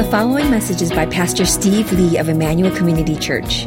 [0.00, 3.66] The following message is by Pastor Steve Lee of Emmanuel Community Church.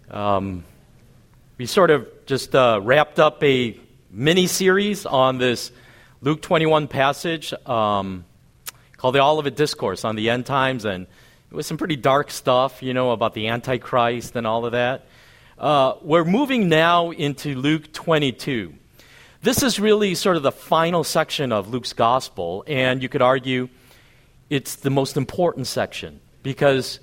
[0.09, 0.63] Um,
[1.57, 3.77] we sort of just uh, wrapped up a
[4.09, 5.73] mini series on this
[6.21, 7.53] Luke 21 passage.
[7.65, 8.23] Um,
[9.03, 11.07] called the Olivet Discourse on the end times, and
[11.51, 15.07] it was some pretty dark stuff, you know, about the Antichrist and all of that.
[15.59, 18.73] Uh, we're moving now into Luke 22.
[19.41, 23.67] This is really sort of the final section of Luke's gospel, and you could argue
[24.49, 27.01] it's the most important section because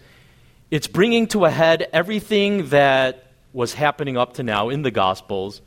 [0.70, 5.60] it's bringing to a head everything that was happening up to now in the gospels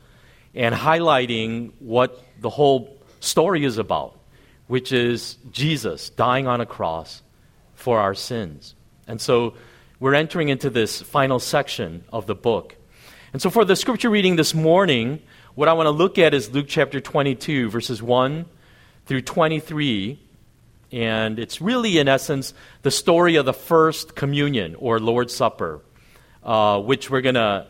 [0.52, 4.18] and highlighting what the whole story is about
[4.66, 7.22] which is Jesus dying on a cross
[7.74, 8.74] for our sins.
[9.06, 9.54] And so
[10.00, 12.76] we're entering into this final section of the book.
[13.32, 15.20] And so for the scripture reading this morning,
[15.54, 18.46] what I want to look at is Luke chapter 22, verses 1
[19.06, 20.18] through 23.
[20.92, 25.80] And it's really, in essence, the story of the first communion or Lord's Supper,
[26.42, 27.66] uh, which we're going to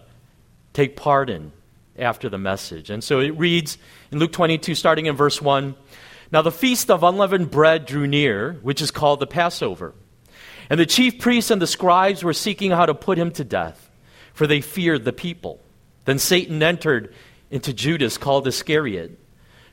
[0.74, 1.52] take part in
[1.98, 2.90] after the message.
[2.90, 3.78] And so it reads
[4.10, 5.74] in Luke 22, starting in verse 1
[6.34, 9.94] now the feast of unleavened bread drew near, which is called the Passover.
[10.68, 13.88] And the chief priests and the scribes were seeking how to put him to death,
[14.32, 15.60] for they feared the people.
[16.06, 17.14] Then Satan entered
[17.52, 19.16] into Judas, called Iscariot,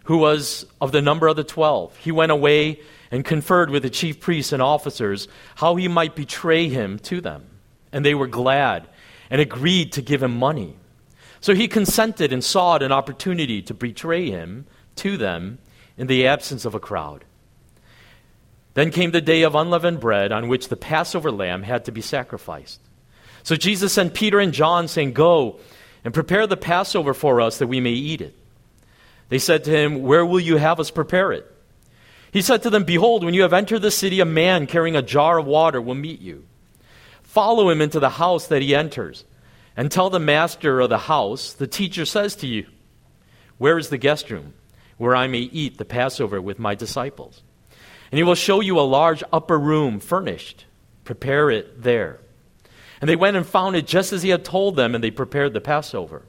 [0.04, 1.98] who was of the number of the twelve.
[1.98, 6.70] He went away and conferred with the chief priests and officers how he might betray
[6.70, 7.44] him to them.
[7.92, 8.88] And they were glad
[9.32, 10.76] and agreed to give him money.
[11.39, 14.67] So he consented and sought an opportunity to betray him
[14.98, 15.58] to them
[15.97, 17.25] in the absence of a crowd.
[18.73, 22.02] Then came the day of unleavened bread on which the Passover lamb had to be
[22.02, 22.80] sacrificed.
[23.44, 25.59] So Jesus sent Peter and John, saying, Go
[26.04, 28.36] and prepare the Passover for us that we may eat it.
[29.30, 31.52] They said to him, Where will you have us prepare it?
[32.32, 35.02] He said to them, Behold, when you have entered the city, a man carrying a
[35.02, 36.45] jar of water will meet you.
[37.23, 39.26] Follow him into the house that he enters,
[39.76, 42.67] and tell the master of the house, The teacher says to you,
[43.58, 44.54] Where is the guest room?
[45.02, 47.42] Where I may eat the Passover with my disciples.
[48.12, 50.66] And he will show you a large upper room furnished.
[51.06, 52.20] Prepare it there.
[53.02, 55.54] And they went and found it just as he had told them, and they prepared
[55.54, 56.22] the Passover.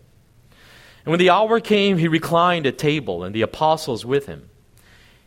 [1.04, 4.48] And when the hour came, he reclined at table, and the apostles with him.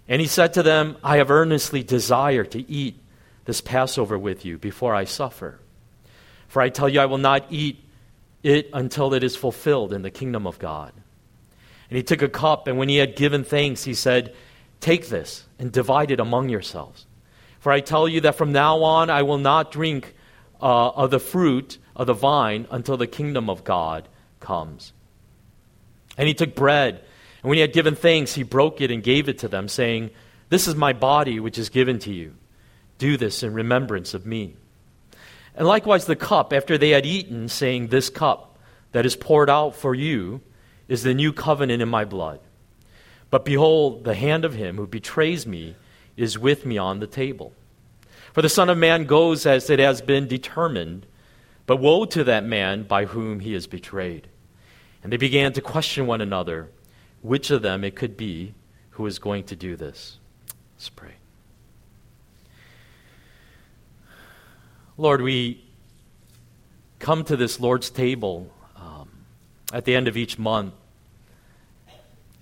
[0.08, 3.00] And he said to them, I have earnestly desired to eat
[3.46, 5.60] this Passover with you before I suffer.
[6.48, 7.88] For I tell you, I will not eat
[8.42, 10.94] it until it is fulfilled in the kingdom of God.
[11.90, 14.34] And he took a cup, and when he had given thanks, he said,
[14.80, 17.06] Take this and divide it among yourselves.
[17.60, 20.14] For I tell you that from now on I will not drink
[20.62, 24.08] uh, of the fruit of the vine until the kingdom of God
[24.40, 24.94] comes.
[26.18, 27.04] And he took bread,
[27.42, 30.12] and when he had given thanks, he broke it and gave it to them, saying,
[30.50, 32.36] This is my body which is given to you.
[32.98, 34.56] Do this in remembrance of me.
[35.56, 38.58] And likewise the cup, after they had eaten, saying, This cup
[38.92, 40.42] that is poured out for you
[40.88, 42.40] is the new covenant in my blood.
[43.30, 45.76] But behold, the hand of him who betrays me
[46.16, 47.54] is with me on the table.
[48.34, 51.06] For the Son of Man goes as it has been determined,
[51.66, 54.28] but woe to that man by whom he is betrayed.
[55.04, 56.70] And they began to question one another
[57.22, 58.54] which of them it could be
[58.92, 60.20] who was going to do this.
[60.76, 61.16] Let's pray.
[64.98, 65.64] Lord, we
[67.00, 68.50] come to this Lord's table
[69.76, 70.74] at the end of each month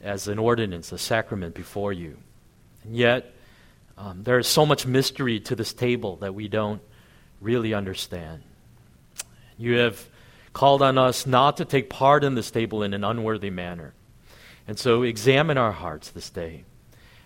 [0.04, 2.16] as an ordinance, a sacrament before you.
[2.84, 3.34] And yet,
[3.98, 6.80] um, there is so much mystery to this table that we don't
[7.42, 8.44] really understand.
[9.58, 10.08] You have
[10.54, 13.96] called on us not to take part in this table in an unworthy manner.
[14.68, 16.66] And so examine our hearts this day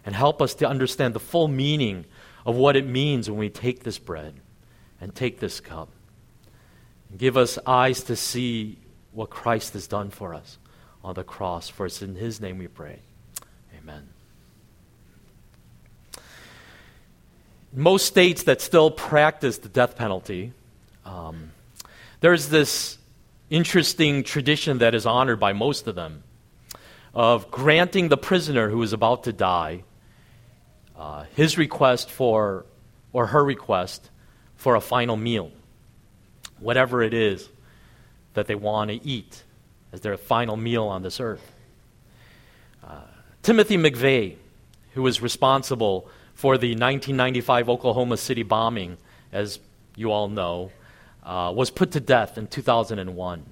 [0.05, 2.05] and help us to understand the full meaning
[2.45, 4.35] of what it means when we take this bread
[5.01, 5.89] and take this cup.
[7.17, 8.77] Give us eyes to see
[9.17, 10.59] what Christ has done for us
[11.03, 11.69] on the cross.
[11.69, 12.99] For it's in His name we pray.
[13.81, 14.07] Amen.
[17.73, 20.53] Most states that still practice the death penalty,
[21.03, 21.51] um,
[22.19, 22.99] there's this
[23.49, 26.23] interesting tradition that is honored by most of them
[27.15, 29.83] of granting the prisoner who is about to die
[30.95, 32.65] uh, his request for,
[33.13, 34.11] or her request
[34.57, 35.51] for a final meal,
[36.59, 37.49] whatever it is
[38.37, 39.43] that they want to eat
[39.91, 41.51] as their final meal on this earth.
[42.83, 43.01] Uh,
[43.41, 44.35] Timothy McVeigh,
[44.93, 48.97] who was responsible for the 1995 Oklahoma City bombing,
[49.31, 49.57] as
[49.95, 50.71] you all know,
[51.23, 53.43] uh, was put to death in 2001.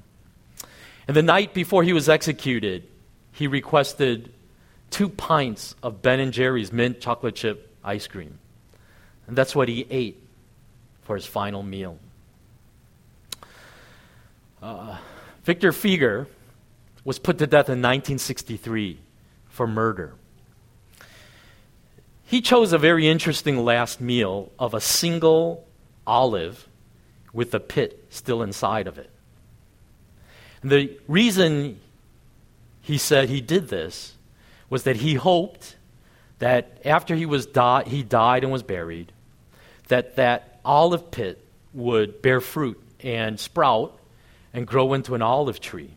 [1.08, 2.88] And the night before he was executed,
[3.32, 4.32] he requested
[4.92, 8.38] two pints of Ben and Jerry's mint chocolate chip ice cream.
[9.26, 10.22] And that's what he ate
[11.02, 11.98] for his final meal.
[15.44, 16.28] Victor Feguer
[17.04, 19.00] was put to death in 1963
[19.48, 20.14] for murder.
[22.26, 25.68] He chose a very interesting last meal of a single
[26.08, 26.68] olive
[27.32, 29.12] with the pit still inside of it.
[30.64, 31.80] And the reason
[32.82, 34.16] he said he did this
[34.70, 35.76] was that he hoped
[36.40, 39.12] that after he was di- he died and was buried,
[39.90, 41.40] that that olive pit
[41.74, 44.00] would bear fruit and sprout
[44.56, 45.92] and grow into an olive tree,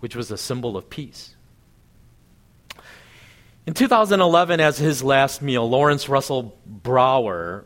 [0.00, 1.36] which was a symbol of peace.
[3.66, 7.64] In 2011, as his last meal, Lawrence Russell Brewer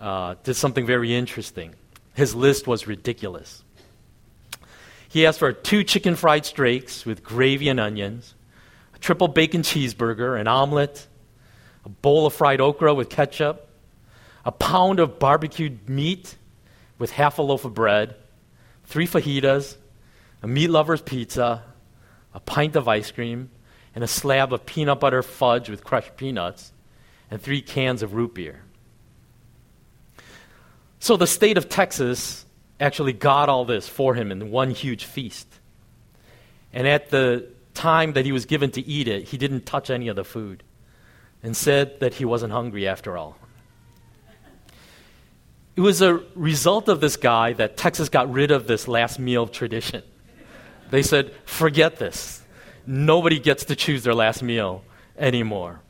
[0.00, 1.74] uh, did something very interesting.
[2.14, 3.62] His list was ridiculous.
[5.06, 8.34] He asked for two chicken fried steaks with gravy and onions,
[8.94, 11.06] a triple bacon cheeseburger, an omelet,
[11.84, 13.68] a bowl of fried okra with ketchup,
[14.46, 16.36] a pound of barbecued meat
[16.98, 18.16] with half a loaf of bread,
[18.92, 19.78] three fajitas,
[20.42, 21.62] a meat lover's pizza,
[22.34, 23.48] a pint of ice cream,
[23.94, 26.74] and a slab of peanut butter fudge with crushed peanuts,
[27.30, 28.62] and three cans of root beer.
[30.98, 32.44] So the state of Texas
[32.78, 35.48] actually got all this for him in one huge feast.
[36.70, 40.08] And at the time that he was given to eat it, he didn't touch any
[40.08, 40.62] of the food
[41.42, 43.38] and said that he wasn't hungry after all.
[45.74, 49.46] It was a result of this guy that Texas got rid of this last meal
[49.46, 50.02] tradition.
[50.90, 52.42] They said, forget this.
[52.86, 54.84] Nobody gets to choose their last meal
[55.16, 55.80] anymore.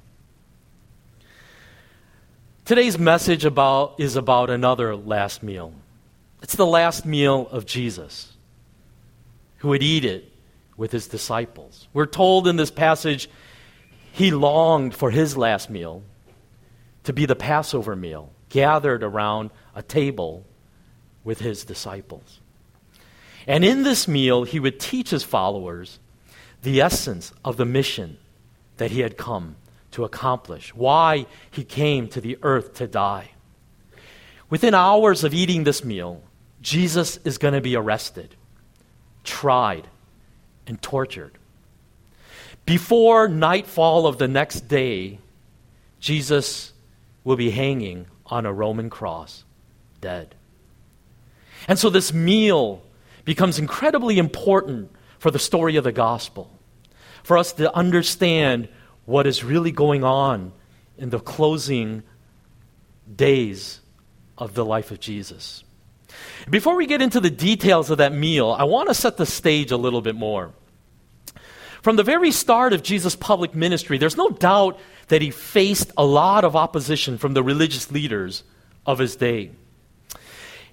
[2.65, 5.73] Today's message about, is about another last meal.
[6.43, 8.33] It's the last meal of Jesus,
[9.59, 10.31] who would eat it
[10.77, 11.89] with his disciples.
[11.93, 13.29] We're told in this passage
[14.13, 16.05] he longed for his last meal
[17.03, 20.45] to be the Passover meal, gathered around a table
[21.25, 22.41] with his disciples.
[23.47, 25.99] And in this meal, he would teach his followers
[26.63, 28.19] the essence of the mission
[28.77, 29.57] that he had come
[29.93, 33.31] to accomplish, why he came to the earth to die.
[34.49, 36.23] Within hours of eating this meal,
[36.61, 38.37] Jesus is going to be arrested,
[39.25, 39.89] tried,
[40.67, 41.33] and tortured.
[42.65, 45.19] Before nightfall of the next day,
[45.99, 46.73] Jesus
[47.25, 49.45] will be hanging on a Roman cross,
[50.03, 50.35] dead.
[51.67, 52.83] And so this meal
[53.25, 56.51] becomes incredibly important for the story of the gospel,
[57.23, 58.69] for us to understand
[59.07, 60.53] what is really going on
[60.99, 62.03] in the closing
[63.15, 63.81] days
[64.37, 65.65] of the life of Jesus.
[66.51, 69.71] Before we get into the details of that meal, I want to set the stage
[69.71, 70.53] a little bit more.
[71.83, 74.79] From the very start of Jesus' public ministry, there's no doubt
[75.09, 78.45] that he faced a lot of opposition from the religious leaders
[78.87, 79.51] of his day.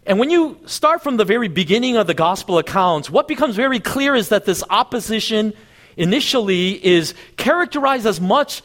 [0.06, 3.80] And when you start from the very beginning of the gospel accounts, what becomes very
[3.80, 5.54] clear is that this opposition
[5.98, 8.62] initially is characterized as much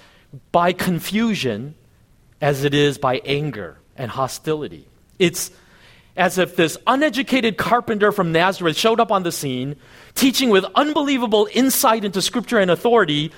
[0.53, 1.75] by confusion
[2.41, 4.87] as it is by anger and hostility.
[5.19, 5.51] It's
[6.17, 9.77] as if this uneducated carpenter from Nazareth showed up on the scene,
[10.15, 13.33] teaching with unbelievable insight into scripture and authority.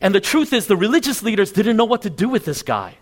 [0.00, 2.96] And the truth is, the religious leaders didn't know what to do with this guy.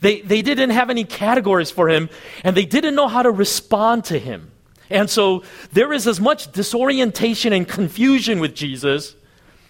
[0.00, 2.08] They, they didn't have any categories for him,
[2.44, 4.52] and they didn't know how to respond to him.
[4.90, 9.14] And so there is as much disorientation and confusion with Jesus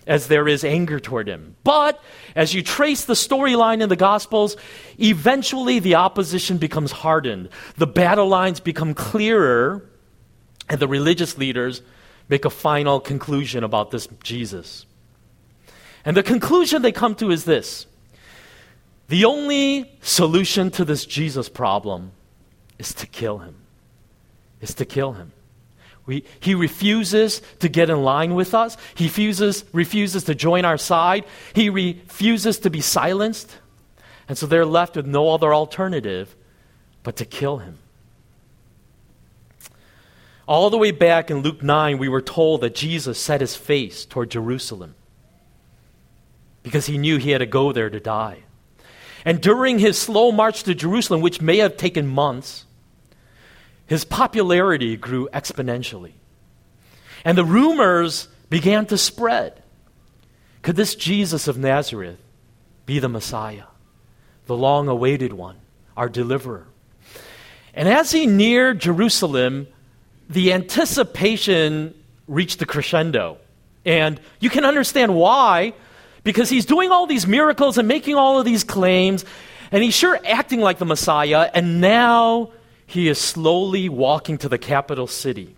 [0.07, 1.57] as there is anger toward him.
[1.65, 2.03] But
[2.35, 4.57] as you trace the storyline in the Gospels,
[4.99, 7.51] eventually the opposition becomes hardened.
[7.77, 9.85] The battle lines become clearer,
[10.69, 11.83] and the religious leaders
[12.29, 14.87] make a final conclusion about this Jesus.
[16.05, 17.87] And the conclusion they come to is this
[19.09, 22.13] the only solution to this Jesus problem
[22.79, 23.57] is to kill him.
[24.61, 25.33] Is to kill him.
[26.05, 28.77] We, he refuses to get in line with us.
[28.95, 31.25] He refuses, refuses to join our side.
[31.55, 33.55] He refuses to be silenced.
[34.29, 36.35] And so they're left with no other alternative
[37.03, 37.79] but to kill him.
[40.47, 44.07] All the way back in Luke 9, we were told that Jesus set his face
[44.07, 44.95] toward Jerusalem
[46.63, 48.45] because he knew he had to go there to die.
[49.29, 52.65] And during his slow march to Jerusalem, which may have taken months,
[53.87, 56.13] his popularity grew exponentially.
[57.25, 59.63] And the rumors began to spread.
[60.63, 62.19] Could this Jesus of Nazareth
[62.87, 63.65] be the Messiah?
[64.49, 65.57] the long awaited one,
[65.97, 66.67] our deliverer.
[67.75, 69.69] And as he neared Jerusalem,
[70.29, 71.95] the anticipation
[72.27, 73.39] reached the crescendo.
[73.85, 75.75] And you can understand why,
[76.29, 79.25] because he's doing all these miracles and making all of these claims,
[79.73, 82.53] and he's sure acting like the Messiah, and now
[82.85, 85.57] he is slowly walking to the capital city.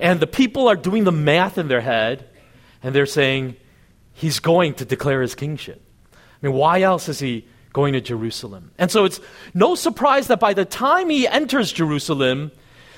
[0.00, 2.28] And the people are doing the math in their head,
[2.82, 3.54] and they're saying,
[4.14, 5.80] he's going to declare his kingship.
[6.12, 8.72] I mean, why else is he going to Jerusalem?
[8.78, 9.20] And so it's
[9.54, 12.50] no surprise that by the time he enters Jerusalem,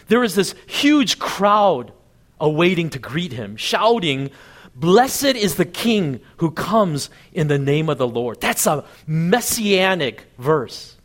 [0.06, 1.92] there is this huge crowd
[2.40, 4.30] awaiting to greet him, shouting,
[4.78, 8.40] Blessed is the King who comes in the name of the Lord.
[8.40, 10.96] That's a messianic verse.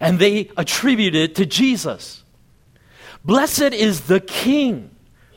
[0.00, 2.24] And they attribute it to Jesus.
[3.24, 4.90] Blessed is the King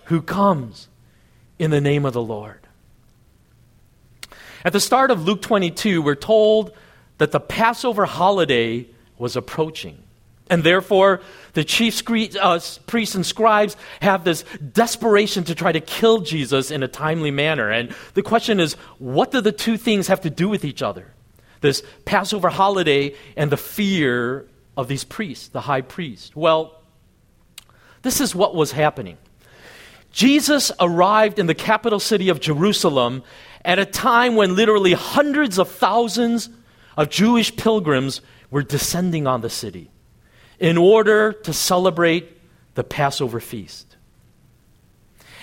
[0.05, 0.87] who comes
[1.59, 2.59] in the name of the Lord.
[4.65, 6.75] At the start of Luke 22, we're told
[7.19, 8.87] that the Passover holiday
[9.19, 10.03] was approaching.
[10.49, 11.21] And therefore,
[11.53, 12.01] the chief
[12.39, 17.31] uh, priests and scribes have this desperation to try to kill Jesus in a timely
[17.31, 17.69] manner.
[17.69, 21.13] And the question is what do the two things have to do with each other?
[21.61, 26.35] This Passover holiday and the fear of these priests, the high priest.
[26.35, 26.79] Well,
[28.03, 29.17] this is what was happening.
[30.11, 33.23] Jesus arrived in the capital city of Jerusalem
[33.65, 36.49] at a time when literally hundreds of thousands
[36.95, 39.89] of Jewish pilgrims were descending on the city
[40.59, 42.37] in order to celebrate
[42.75, 43.95] the Passover feast.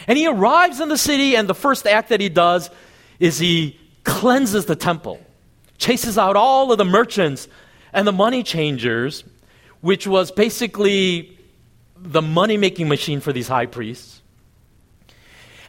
[0.07, 2.71] And he arrives in the city, and the first act that he does
[3.19, 5.21] is he cleanses the temple,
[5.79, 7.49] chases out all of the merchants
[7.93, 9.25] and the money changers,
[9.81, 11.39] which was basically
[11.97, 14.21] the money making machine for these high priests.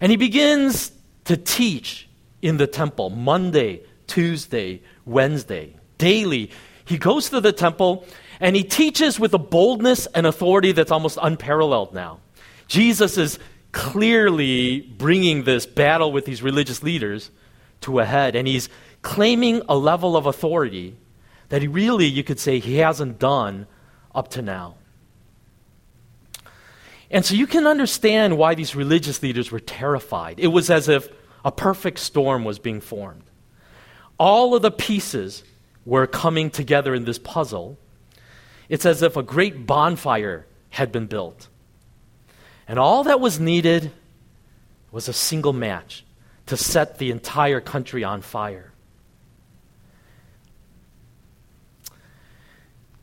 [0.02, 0.92] And he begins
[1.26, 2.10] to teach
[2.42, 6.52] in the temple Monday, Tuesday, Wednesday, daily.
[6.84, 8.06] He goes to the temple
[8.40, 12.20] and he teaches with a boldness and authority that's almost unparalleled now.
[12.68, 13.40] Jesus is
[13.72, 17.32] clearly bringing this battle with these religious leaders
[17.82, 18.70] to a head, and he's
[19.02, 20.96] claiming a level of authority
[21.50, 23.68] that he really, you could say, he hasn't done
[24.14, 24.76] up to now.
[27.12, 30.40] And so you can understand why these religious leaders were terrified.
[30.40, 31.08] It was as if
[31.44, 33.24] a perfect storm was being formed.
[34.18, 35.44] All of the pieces
[35.86, 37.78] were coming together in this puzzle,
[38.70, 41.48] it's as if a great bonfire had been built.
[42.68, 43.92] And all that was needed
[44.92, 46.04] was a single match
[46.48, 48.72] to set the entire country on fire.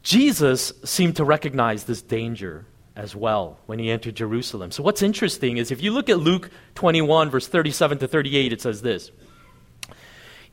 [0.02, 2.66] Jesus seemed to recognize this danger
[2.96, 4.70] as well when he entered Jerusalem.
[4.70, 8.60] So, what's interesting is if you look at Luke 21, verse 37 to 38, it
[8.60, 9.10] says this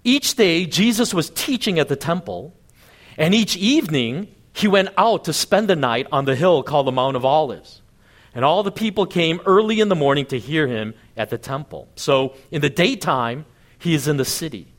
[0.04, 2.54] Each day, Jesus was teaching at the temple,
[3.18, 6.92] and each evening, he went out to spend the night on the hill called the
[6.92, 7.82] Mount of Olives.
[8.34, 11.90] And all the people came early in the morning to hear him at the temple.
[11.96, 13.46] So in the daytime,
[13.78, 14.74] he is in the city.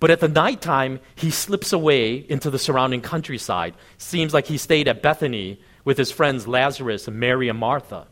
[0.00, 3.74] But at the nighttime, he slips away into the surrounding countryside.
[3.98, 8.08] Seems like he stayed at Bethany with his friends Lazarus and Mary and Martha.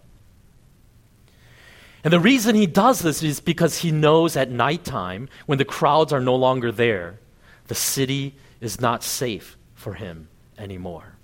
[2.04, 6.12] And the reason he does this is because he knows at nighttime, when the crowds
[6.12, 7.18] are no longer there,
[7.66, 10.29] the city is not safe for him
[10.60, 11.14] anymore.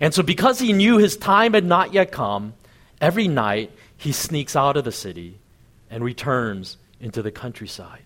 [0.00, 2.54] And so, because he knew his time had not yet come,
[3.00, 5.38] every night he sneaks out of the city
[5.90, 8.02] and returns into the countryside.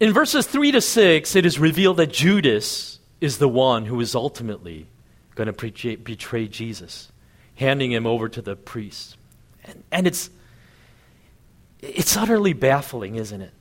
[0.00, 4.14] In verses 3 to 6, it is revealed that Judas is the one who is
[4.14, 4.88] ultimately
[5.34, 7.10] going to betray Jesus,
[7.54, 9.16] handing him over to the priests.
[9.64, 10.30] And, and it's,
[11.80, 13.52] it's utterly baffling, isn't it?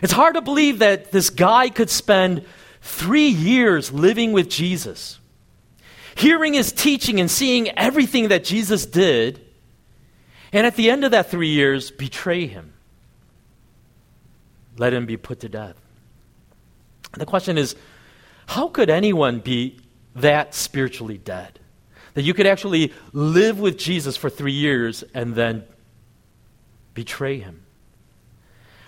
[0.00, 2.44] It's hard to believe that this guy could spend
[2.88, 5.18] three years living with Jesus,
[6.16, 9.44] hearing his teaching and seeing everything that Jesus did,
[10.52, 12.72] and at the end of that three years, betray him.
[14.78, 15.76] Let him be put to death.
[17.12, 17.76] The question is
[18.46, 19.78] how could anyone be
[20.16, 21.60] that spiritually dead?
[22.14, 25.64] That you could actually live with Jesus for three years and then
[26.94, 27.64] betray him?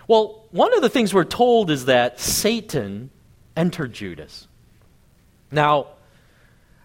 [0.09, 3.11] Well, one of the things we're told is that Satan
[3.61, 4.49] entered Judas.
[5.51, 5.89] Now,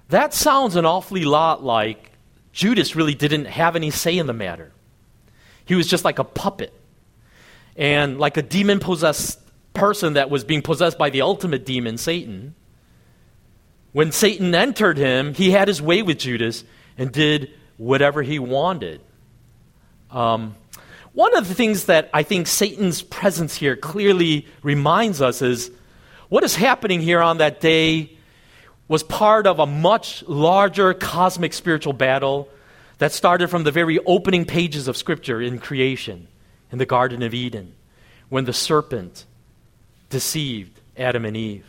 [0.09, 2.11] that sounds an awfully lot like
[2.51, 4.71] Judas really didn't have any say in the matter.
[5.65, 6.73] He was just like a puppet.
[7.77, 9.39] And like a demon possessed
[9.73, 12.55] person that was being possessed by the ultimate demon, Satan.
[13.91, 16.63] When Satan entered him, he had his way with Judas
[16.97, 19.01] and did whatever he wanted.
[20.11, 20.55] Um,
[21.13, 25.71] One of the things that I think Satan's presence here clearly reminds us is
[26.35, 28.11] what is happening here on that day
[28.89, 32.49] was part of a much larger cosmic spiritual battle
[32.97, 36.27] that started from the very opening pages of Scripture in creation,
[36.73, 37.73] in the Garden of Eden,
[38.27, 39.23] when the serpent
[40.09, 41.65] deceived Adam and Eve.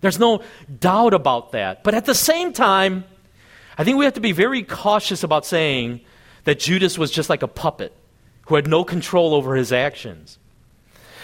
[0.00, 0.40] There's no
[0.78, 1.84] doubt about that.
[1.84, 3.04] But at the same time,
[3.76, 6.00] I think we have to be very cautious about saying
[6.44, 7.94] that Judas was just like a puppet
[8.46, 10.38] who had no control over his actions.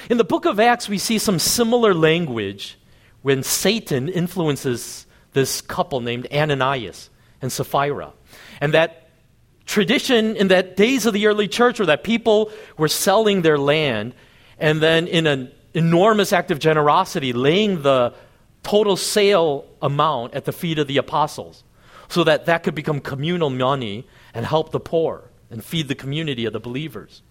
[0.09, 2.79] In the book of Acts, we see some similar language
[3.23, 7.11] when Satan influences this couple named Ananias
[7.43, 8.13] and Sapphira.
[8.61, 9.11] And that
[9.67, 14.15] tradition in that days of the early church were that people were selling their land
[14.59, 18.15] and then in an enormous act of generosity laying the
[18.63, 21.65] total sale amount at the feet of the apostles
[22.09, 26.45] so that that could become communal money and help the poor and feed the community
[26.45, 27.23] of the believers.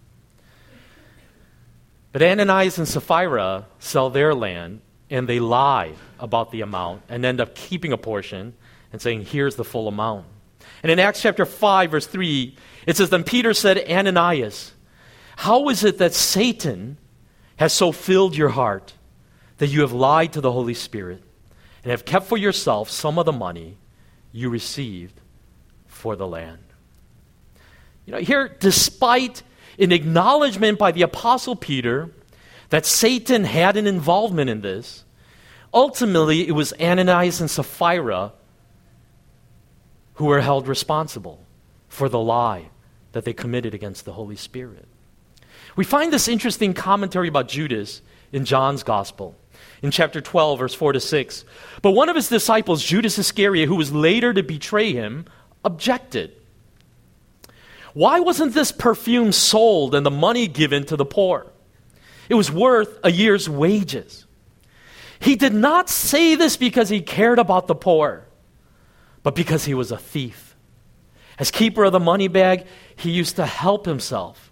[2.15, 4.79] But Ananias and Sapphira sell their land
[5.09, 8.53] and they lie about the amount and end up keeping a portion
[8.93, 10.25] and saying, here's the full amount.
[10.81, 12.55] And in Acts chapter 5, verse 3,
[12.87, 14.71] it says, Then Peter said, Ananias,
[15.35, 16.97] how is it that Satan
[17.57, 18.93] has so filled your heart
[19.57, 21.21] that you have lied to the Holy Spirit
[21.83, 23.77] and have kept for yourself some of the money
[24.31, 25.19] you received
[25.85, 26.63] for the land.
[28.05, 29.43] You know, here, despite
[29.79, 32.09] an acknowledgement by the Apostle Peter
[32.69, 35.03] that Satan had an involvement in this,
[35.73, 38.33] ultimately it was Ananias and Sapphira
[40.15, 41.41] who were held responsible
[41.87, 42.69] for the lie
[43.11, 44.87] that they committed against the Holy Spirit.
[45.75, 48.01] We find this interesting commentary about Judas
[48.31, 49.35] in John's Gospel
[49.81, 51.45] in chapter 12, verse 4 to 6.
[51.81, 55.25] But one of his disciples, Judas Iscariot, who was later to betray him,
[55.63, 56.33] objected.
[57.95, 61.47] Why wasn't this perfume sold and the money given to the poor?
[62.27, 64.25] It was worth a year's wages.
[65.19, 68.25] He did not say this because he cared about the poor,
[69.23, 70.57] but because he was a thief.
[71.39, 74.51] As keeper of the money bag, he used to help himself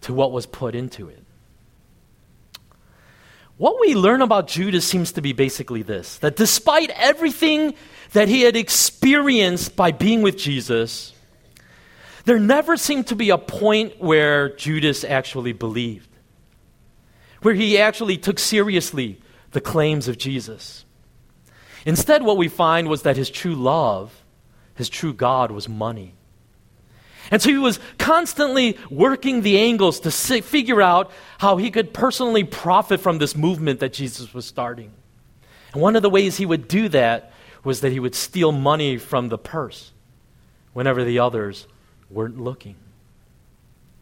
[0.00, 1.22] to what was put into it.
[3.58, 7.74] What we learn about Judas seems to be basically this that despite everything
[8.12, 11.12] that he had experienced by being with Jesus,
[12.26, 16.10] there never seemed to be a point where Judas actually believed,
[17.40, 19.20] where he actually took seriously
[19.52, 20.84] the claims of Jesus.
[21.86, 24.24] Instead, what we find was that his true love,
[24.74, 26.14] his true God, was money.
[27.30, 32.42] And so he was constantly working the angles to figure out how he could personally
[32.42, 34.92] profit from this movement that Jesus was starting.
[35.72, 38.98] And one of the ways he would do that was that he would steal money
[38.98, 39.92] from the purse
[40.72, 41.68] whenever the others
[42.10, 42.76] weren't looking.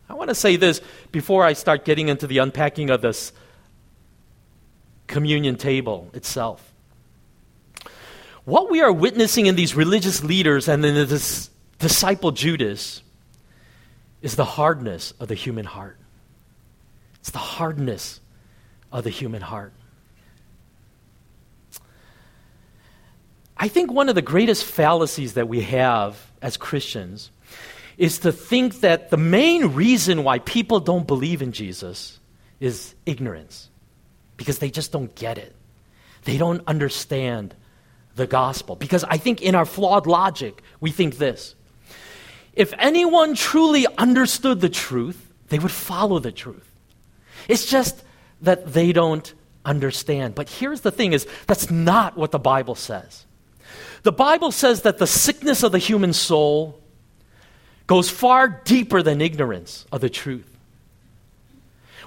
[0.08, 0.80] I want to say this
[1.12, 3.32] before I start getting into the unpacking of this
[5.06, 6.72] communion table itself.
[8.44, 13.02] What we are witnessing in these religious leaders and in this disciple Judas
[14.20, 15.98] is the hardness of the human heart.
[17.20, 18.20] It's the hardness
[18.92, 19.72] of the human heart.
[23.56, 27.30] I think one of the greatest fallacies that we have as Christians
[27.96, 32.18] is to think that the main reason why people don't believe in Jesus
[32.60, 33.70] is ignorance,
[34.36, 35.54] because they just don't get it.
[36.24, 37.54] They don't understand
[38.16, 38.76] the gospel.
[38.76, 41.54] Because I think in our flawed logic, we think this
[42.54, 46.70] if anyone truly understood the truth, they would follow the truth.
[47.48, 48.02] It's just
[48.42, 50.34] that they don't understand.
[50.34, 53.26] But here's the thing is that's not what the Bible says.
[54.02, 56.80] The Bible says that the sickness of the human soul
[57.86, 60.50] goes far deeper than ignorance of the truth.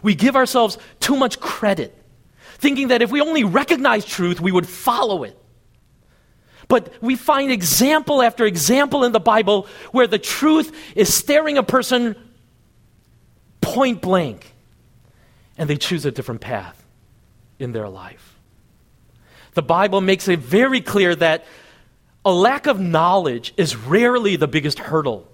[0.01, 1.95] We give ourselves too much credit,
[2.55, 5.37] thinking that if we only recognize truth, we would follow it.
[6.67, 11.63] But we find example after example in the Bible where the truth is staring a
[11.63, 12.15] person
[13.61, 14.53] point blank
[15.57, 16.83] and they choose a different path
[17.57, 18.37] in their life.
[19.53, 21.45] The Bible makes it very clear that
[22.25, 25.27] a lack of knowledge is rarely the biggest hurdle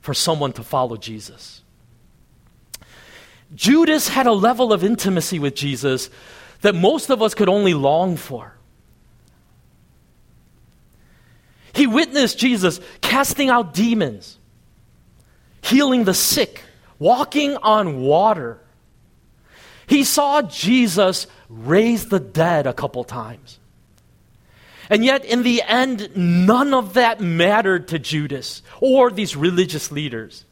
[0.00, 1.62] for someone to follow Jesus.
[3.54, 6.10] Judas had a level of intimacy with Jesus
[6.62, 8.54] that most of us could only long for.
[11.72, 14.38] He witnessed Jesus casting out demons,
[15.62, 16.62] healing the sick,
[16.98, 18.60] walking on water.
[19.86, 23.59] He saw Jesus raise the dead a couple times.
[24.90, 30.44] And yet, in the end, none of that mattered to Judas or these religious leaders.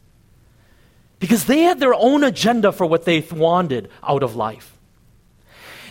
[1.21, 4.77] because they had their own agenda for what they wanted out of life.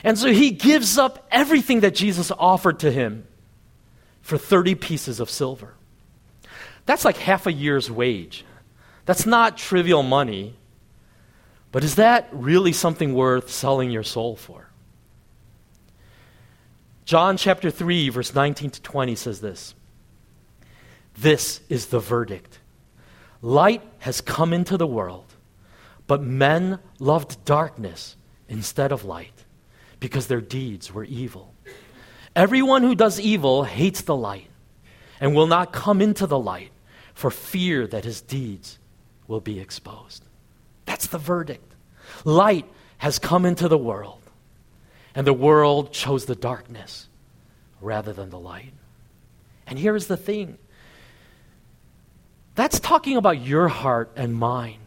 [0.04, 3.26] And so he gives up everything that Jesus offered to him
[4.22, 5.74] for 30 pieces of silver.
[6.86, 8.46] That's like half a year's wage.
[9.06, 10.56] That's not trivial money.
[11.72, 14.67] But is that really something worth selling your soul for?
[17.08, 19.74] John chapter 3, verse 19 to 20 says this
[21.18, 22.60] This is the verdict.
[23.42, 25.34] Light has come into the world,
[26.06, 28.18] but men loved darkness
[28.50, 29.46] instead of light
[30.02, 31.56] because their deeds were evil.
[32.36, 34.50] Everyone who does evil hates the light
[35.22, 36.72] and will not come into the light
[37.14, 38.80] for fear that his deeds
[39.28, 40.26] will be exposed.
[40.84, 41.74] That's the verdict.
[42.26, 42.66] Light
[42.98, 44.17] has come into the world,
[45.18, 47.10] and the world chose the darkness
[47.82, 48.72] rather than the light.
[49.66, 50.60] And here is the thing
[52.54, 54.78] that's talking about your heart and mine.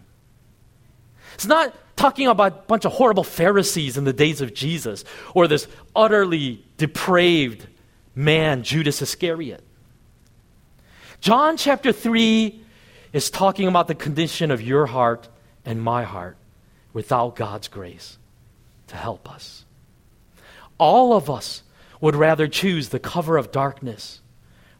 [1.35, 5.49] It's not talking about a bunch of horrible Pharisees in the days of Jesus or
[5.49, 5.67] this
[5.97, 7.67] utterly depraved
[8.15, 9.65] man, Judas Iscariot.
[11.21, 12.63] John chapter 3
[13.13, 15.29] is talking about the condition of your heart
[15.65, 16.37] and my heart
[16.93, 18.17] without God's grace
[18.87, 19.65] to help us.
[20.81, 21.63] All of us
[22.01, 24.23] would rather choose the cover of darkness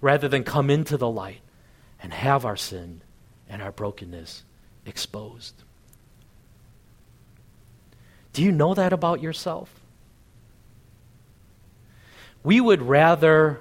[0.01, 1.43] rather than come into the light
[2.03, 3.03] and have our sin
[3.47, 4.43] and our brokenness
[4.87, 5.53] exposed.
[8.33, 9.69] Do you know that about yourself?
[12.43, 13.61] We would rather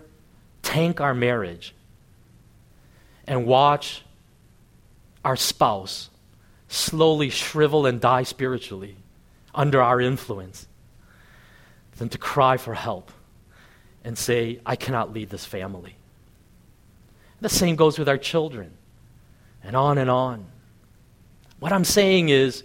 [0.61, 1.75] tank our marriage
[3.27, 4.05] and watch
[5.25, 6.09] our spouse
[6.69, 8.95] slowly shrivel and die spiritually
[9.53, 10.68] under our influence
[11.99, 13.11] than to cry for help
[14.03, 15.95] and say, I cannot lead this family.
[17.41, 18.71] The same goes with our children,
[19.63, 20.45] and on and on.
[21.59, 22.63] What I'm saying is,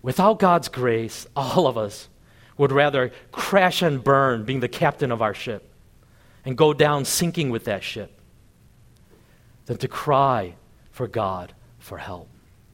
[0.00, 2.08] without God's grace, all of us
[2.56, 5.68] would rather crash and burn being the captain of our ship
[6.44, 8.20] and go down sinking with that ship
[9.66, 10.54] than to cry
[10.90, 12.28] for God for help.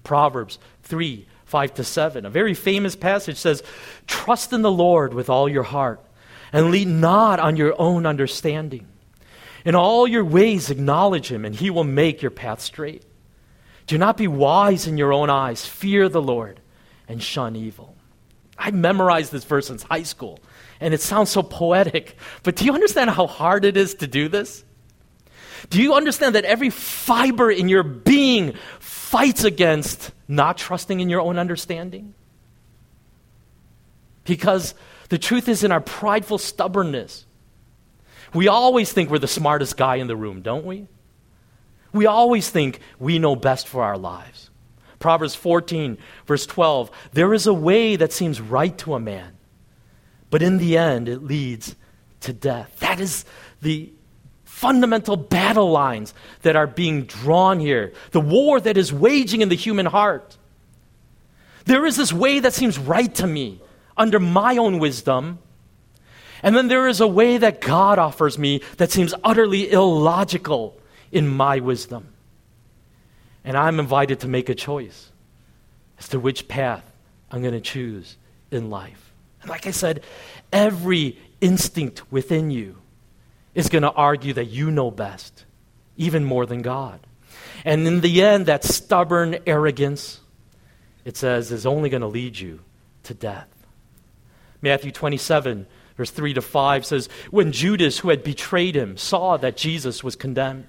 [0.04, 3.62] Proverbs 3 5 to 7, a very famous passage says,
[4.06, 6.02] Trust in the Lord with all your heart
[6.50, 8.88] and lean not on your own understanding.
[9.66, 13.04] In all your ways, acknowledge him, and he will make your path straight.
[13.86, 15.66] Do not be wise in your own eyes.
[15.66, 16.58] Fear the Lord
[17.06, 17.96] and shun evil.
[18.56, 20.40] I memorized this verse in high school,
[20.80, 22.16] and it sounds so poetic.
[22.44, 24.64] But do you understand how hard it is to do this?
[25.68, 28.54] Do you understand that every fiber in your being
[29.12, 32.14] fights against not trusting in your own understanding?
[34.24, 34.74] Because
[35.10, 37.26] the truth is, in our prideful stubbornness,
[38.32, 40.88] we always think we're the smartest guy in the room, don't we?
[41.92, 44.48] We always think we know best for our lives.
[44.98, 49.36] Proverbs 14, verse 12 there is a way that seems right to a man,
[50.30, 51.76] but in the end it leads
[52.20, 52.78] to death.
[52.78, 53.26] That is
[53.60, 53.92] the
[54.52, 59.56] fundamental battle lines that are being drawn here, the war that is waging in the
[59.56, 60.36] human heart.
[61.64, 63.60] There is this way that seems right to me
[63.96, 65.38] under my own wisdom
[66.42, 70.76] and then there is a way that God offers me that seems utterly illogical
[71.12, 72.08] in my wisdom.
[73.44, 75.10] And I'm invited to make a choice
[75.98, 76.84] as to which path
[77.30, 78.16] I'm going to choose
[78.50, 79.12] in life.
[79.40, 80.02] And like I said,
[80.52, 82.76] every instinct within you
[83.54, 85.44] is going to argue that you know best,
[85.96, 87.00] even more than God.
[87.64, 90.20] And in the end, that stubborn arrogance,
[91.04, 92.60] it says, is only going to lead you
[93.04, 93.48] to death.
[94.60, 99.56] Matthew 27 Verse 3 to 5 says, When Judas, who had betrayed him, saw that
[99.56, 100.66] Jesus was condemned,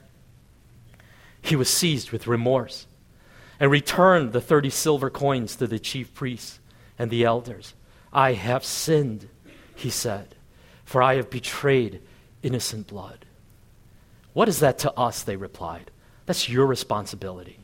[1.41, 2.87] he was seized with remorse
[3.59, 6.59] and returned the 30 silver coins to the chief priests
[6.99, 7.73] and the elders.
[8.11, 9.27] I have sinned,
[9.75, 10.35] he said,
[10.85, 12.01] for I have betrayed
[12.43, 13.25] innocent blood.
[14.33, 15.23] What is that to us?
[15.23, 15.89] They replied.
[16.25, 17.59] That's your responsibility.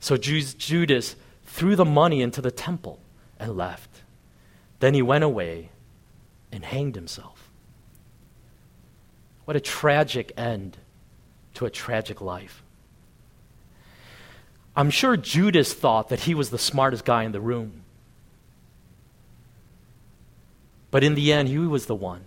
[0.00, 2.98] So Judas threw the money into the temple
[3.38, 4.02] and left.
[4.80, 5.70] Then he went away
[6.50, 7.50] and hanged himself.
[9.44, 10.78] What a tragic end
[11.54, 12.62] to a tragic life.
[14.74, 17.82] I'm sure Judas thought that he was the smartest guy in the room.
[20.90, 22.24] But in the end, he was the one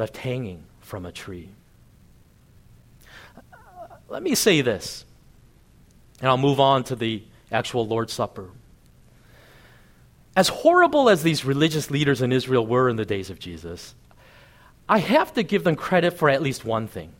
[0.00, 1.50] left hanging from a tree.
[4.08, 5.04] Let me say this,
[6.20, 8.48] and I'll move on to the actual Lord's Supper.
[10.34, 13.94] As horrible as these religious leaders in Israel were in the days of Jesus,
[14.88, 17.12] I have to give them credit for at least one thing.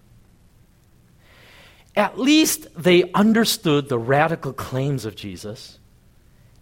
[1.96, 5.78] at least they understood the radical claims of Jesus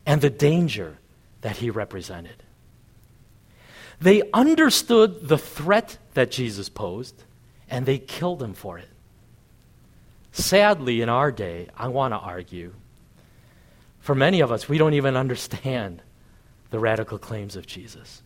[0.07, 0.99] and the danger
[1.43, 2.43] that he represented.
[4.01, 7.25] They understood the threat that Jesus posed,
[7.69, 8.89] and they killed him for it.
[10.33, 12.75] Sadly, in our day, I want to argue,
[13.99, 16.03] for many of us, we don't even understand
[16.71, 18.23] the radical claims of Jesus.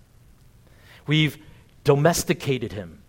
[1.06, 1.38] We've
[1.84, 3.02] domesticated him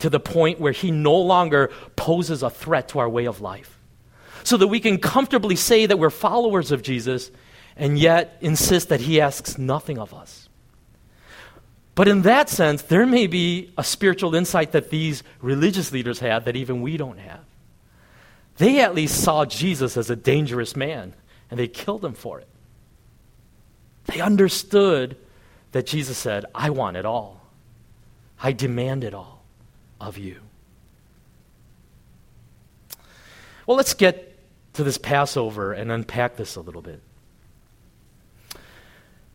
[0.00, 3.78] to the point where he no longer poses a threat to our way of life.
[4.42, 7.30] So that we can comfortably say that we're followers of Jesus
[7.76, 10.39] and yet insist that he asks nothing of us.
[12.00, 16.46] But in that sense, there may be a spiritual insight that these religious leaders had
[16.46, 17.44] that even we don't have.
[18.56, 21.12] They at least saw Jesus as a dangerous man,
[21.50, 22.48] and they killed him for it.
[24.06, 25.18] They understood
[25.72, 27.42] that Jesus said, I want it all.
[28.42, 29.44] I demand it all
[30.00, 30.40] of you.
[33.66, 34.38] Well, let's get
[34.72, 37.02] to this Passover and unpack this a little bit.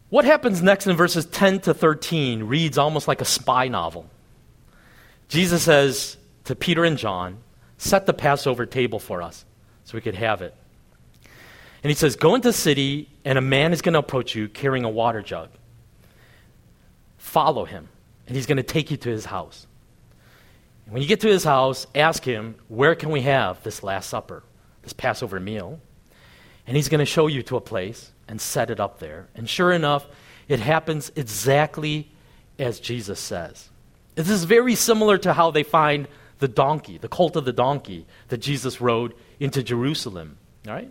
[0.09, 4.09] What happens next in verses 10 to 13 reads almost like a spy novel.
[5.27, 7.39] Jesus says to Peter and John,
[7.77, 9.45] Set the Passover table for us
[9.83, 10.55] so we could have it.
[11.83, 14.47] And he says, Go into the city, and a man is going to approach you
[14.47, 15.49] carrying a water jug.
[17.17, 17.89] Follow him,
[18.27, 19.67] and he's going to take you to his house.
[20.87, 24.43] When you get to his house, ask him, Where can we have this Last Supper,
[24.83, 25.79] this Passover meal?
[26.67, 29.27] And he's going to show you to a place and set it up there.
[29.35, 30.05] And sure enough,
[30.47, 32.09] it happens exactly
[32.59, 33.69] as Jesus says.
[34.15, 36.07] This is very similar to how they find
[36.39, 40.37] the donkey, the colt of the donkey that Jesus rode into Jerusalem.
[40.67, 40.89] All right?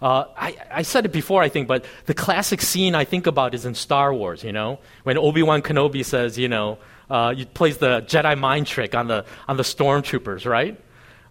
[0.00, 3.52] Uh, I, I, said it before, I think, but the classic scene I think about
[3.54, 6.78] is in Star Wars, you know, when Obi Wan Kenobi says, you know,
[7.10, 10.80] uh, he plays the Jedi mind trick on the, on the stormtroopers, right?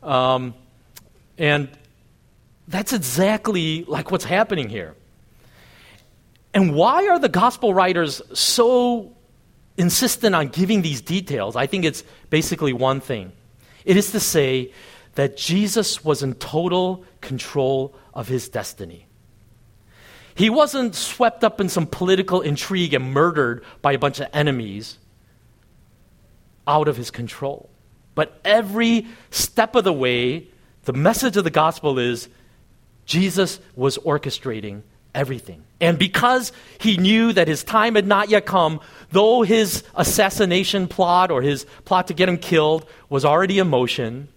[0.04, 0.54] Um,
[1.38, 1.69] and
[2.67, 4.95] that's exactly like what's happening here.
[6.53, 9.15] And why are the gospel writers so
[9.77, 11.55] insistent on giving these details?
[11.55, 13.31] I think it's basically one thing
[13.86, 14.73] it is to say
[15.15, 19.07] that Jesus was in total control of his destiny.
[20.36, 24.99] He wasn't swept up in some political intrigue and murdered by a bunch of enemies
[26.67, 27.69] out of his control.
[28.13, 30.49] But every step of the way,
[30.83, 32.29] the message of the gospel is
[33.05, 34.83] Jesus was orchestrating
[35.13, 35.63] everything.
[35.80, 38.80] And because he knew that his time had not yet come,
[39.12, 44.28] though his assassination plot or his plot to get him killed was already in motion,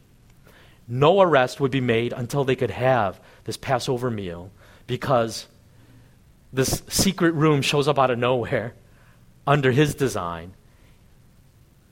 [0.86, 4.50] no arrest would be made until they could have this Passover meal
[4.86, 5.46] because
[6.52, 8.74] this secret room shows up out of nowhere
[9.46, 10.54] under his design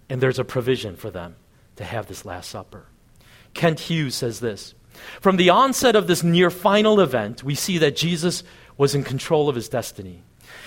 [0.09, 1.37] and there's a provision for them
[1.77, 2.87] to have this Last Supper.
[3.55, 4.75] Kent Hughes says this
[5.21, 8.43] From the onset of this near final event, we see that Jesus
[8.79, 10.23] was in control of his destiny.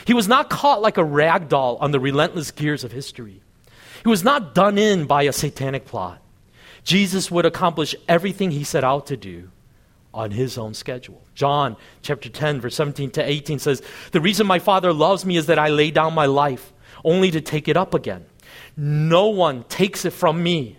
[0.05, 3.41] He was not caught like a rag doll on the relentless gears of history.
[4.03, 6.21] He was not done in by a satanic plot.
[6.83, 9.49] Jesus would accomplish everything he set out to do
[10.13, 11.23] on his own schedule.
[11.35, 15.45] John chapter 10 verse 17 to 18 says, "The reason my Father loves me is
[15.45, 18.25] that I lay down my life only to take it up again.
[18.75, 20.77] No one takes it from me,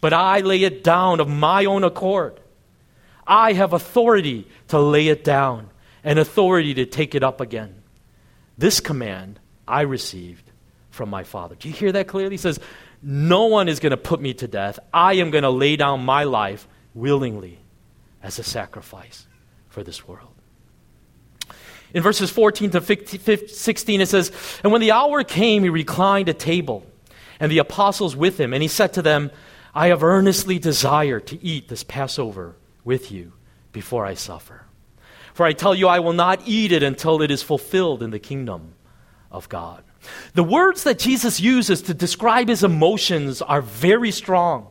[0.00, 2.40] but I lay it down of my own accord.
[3.26, 5.70] I have authority to lay it down
[6.04, 7.82] and authority to take it up again.
[8.56, 10.50] This command I received
[10.90, 11.56] from my Father.
[11.56, 12.34] Do you hear that clearly?
[12.34, 12.60] He says,
[13.02, 14.78] No one is going to put me to death.
[14.92, 17.58] I am going to lay down my life willingly
[18.22, 19.26] as a sacrifice
[19.68, 20.30] for this world.
[21.92, 26.28] In verses 14 to 15, 16, it says, And when the hour came, he reclined
[26.28, 26.86] at table
[27.40, 28.52] and the apostles with him.
[28.52, 29.30] And he said to them,
[29.74, 33.32] I have earnestly desired to eat this Passover with you
[33.72, 34.63] before I suffer.
[35.34, 38.18] For I tell you, I will not eat it until it is fulfilled in the
[38.20, 38.74] kingdom
[39.30, 39.82] of God.
[40.34, 44.68] The words that Jesus uses to describe his emotions are very strong.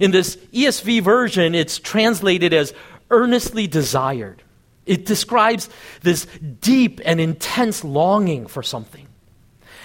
[0.00, 2.74] In this ESV version, it's translated as
[3.10, 4.42] earnestly desired.
[4.84, 5.68] It describes
[6.02, 6.26] this
[6.60, 9.06] deep and intense longing for something.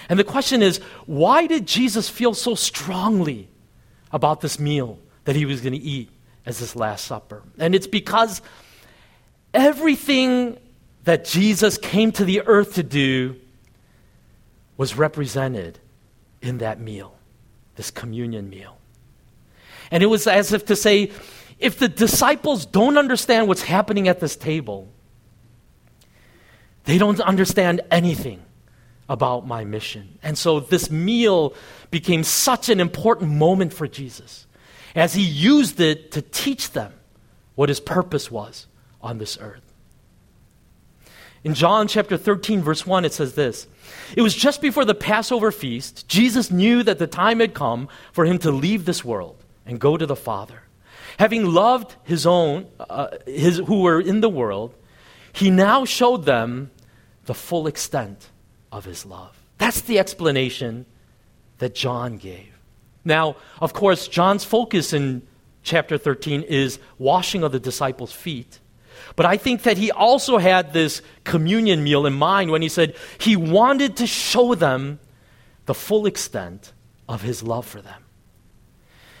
[0.08, 3.48] And the question is why did Jesus feel so strongly
[4.10, 6.10] about this meal that he was going to eat
[6.44, 7.44] as his Last Supper?
[7.58, 8.42] And it's because
[9.54, 10.58] everything
[11.04, 13.36] that Jesus came to the earth to do
[14.76, 15.78] was represented
[16.40, 17.14] in that meal,
[17.76, 18.78] this communion meal.
[19.90, 21.10] And it was as if to say,
[21.58, 24.88] if the disciples don't understand what's happening at this table,
[26.84, 28.42] they don't understand anything
[29.08, 30.18] about my mission.
[30.22, 31.54] And so this meal
[31.90, 34.46] became such an important moment for Jesus
[34.94, 36.92] as he used it to teach them
[37.56, 38.66] what his purpose was
[39.02, 39.62] on this earth.
[41.42, 43.66] In John chapter 13, verse 1, it says this
[44.16, 48.24] It was just before the Passover feast, Jesus knew that the time had come for
[48.26, 50.62] him to leave this world and go to the Father.
[51.18, 54.74] Having loved his own, uh, his, who were in the world,
[55.32, 56.70] he now showed them
[57.26, 58.30] the full extent
[58.72, 59.36] of his love.
[59.58, 60.86] That's the explanation
[61.58, 62.58] that John gave.
[63.04, 65.26] Now, of course, John's focus in
[65.62, 68.58] chapter 13 is washing of the disciples' feet.
[69.16, 72.96] But I think that he also had this communion meal in mind when he said
[73.18, 74.98] he wanted to show them
[75.66, 76.72] the full extent
[77.08, 78.04] of his love for them.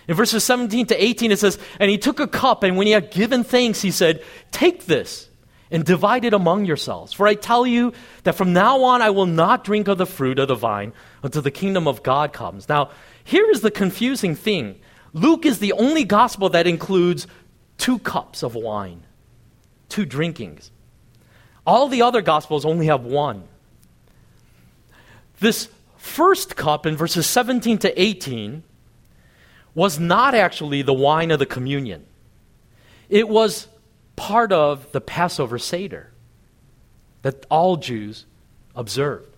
[0.08, 2.92] In verses 17 to 18, it says, And he took a cup, and when he
[2.92, 5.28] had given thanks, he said, Take this
[5.70, 7.12] and divide it among yourselves.
[7.12, 7.92] For I tell you
[8.24, 11.42] that from now on I will not drink of the fruit of the vine until
[11.42, 12.68] the kingdom of God comes.
[12.68, 12.90] Now,
[13.22, 14.80] here is the confusing thing
[15.12, 17.26] Luke is the only gospel that includes
[17.78, 19.02] two cups of wine,
[19.90, 20.70] two drinkings.
[21.66, 23.44] All the other gospels only have one.
[25.40, 28.62] This first cup in verses 17 to 18
[29.74, 32.06] was not actually the wine of the communion.
[33.08, 33.68] It was
[34.16, 36.12] part of the Passover Seder
[37.22, 38.24] that all Jews
[38.74, 39.28] observed.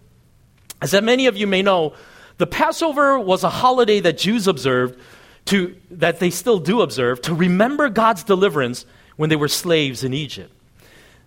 [0.81, 1.95] As many of you may know,
[2.39, 4.99] the Passover was a holiday that Jews observed
[5.47, 10.15] to, that they still do observe to remember God's deliverance when they were slaves in
[10.15, 10.53] Egypt.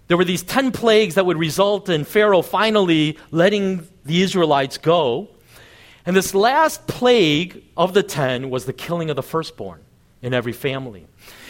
[0.07, 5.29] There were these 10 plagues that would result in Pharaoh finally letting the Israelites go.
[6.05, 9.81] And this last plague of the 10 was the killing of the firstborn
[10.21, 11.07] in every family.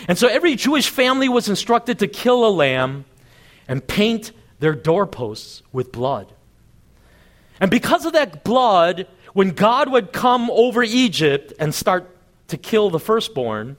[0.07, 3.05] And so every Jewish family was instructed to kill a lamb
[3.67, 6.31] and paint their doorposts with blood.
[7.59, 12.09] And because of that blood, when God would come over Egypt and start
[12.47, 13.75] to kill the firstborn,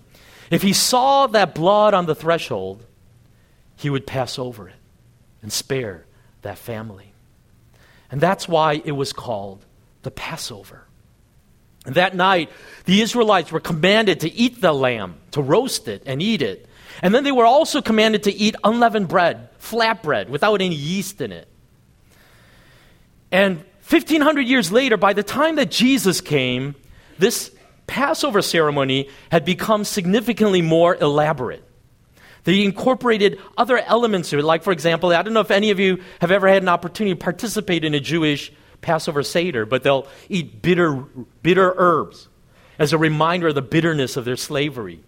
[0.50, 2.84] if he saw that blood on the threshold,
[3.76, 4.76] he would pass over it
[5.42, 6.06] and spare
[6.42, 7.12] that family.
[8.10, 9.64] And that's why it was called
[10.02, 10.86] the Passover.
[11.84, 12.50] And that night,
[12.84, 16.68] the Israelites were commanded to eat the lamb, to roast it and eat it.
[17.02, 21.20] And then they were also commanded to eat unleavened bread, flat bread, without any yeast
[21.20, 21.48] in it.
[23.30, 26.74] And 1500 years later, by the time that Jesus came,
[27.18, 27.54] this
[27.86, 31.62] Passover ceremony had become significantly more elaborate.
[32.44, 35.80] They incorporated other elements to it, like, for example, I don't know if any of
[35.80, 40.06] you have ever had an opportunity to participate in a Jewish Passover Seder, but they'll
[40.28, 41.04] eat bitter,
[41.42, 42.28] bitter herbs
[42.78, 45.00] as a reminder of the bitterness of their slavery.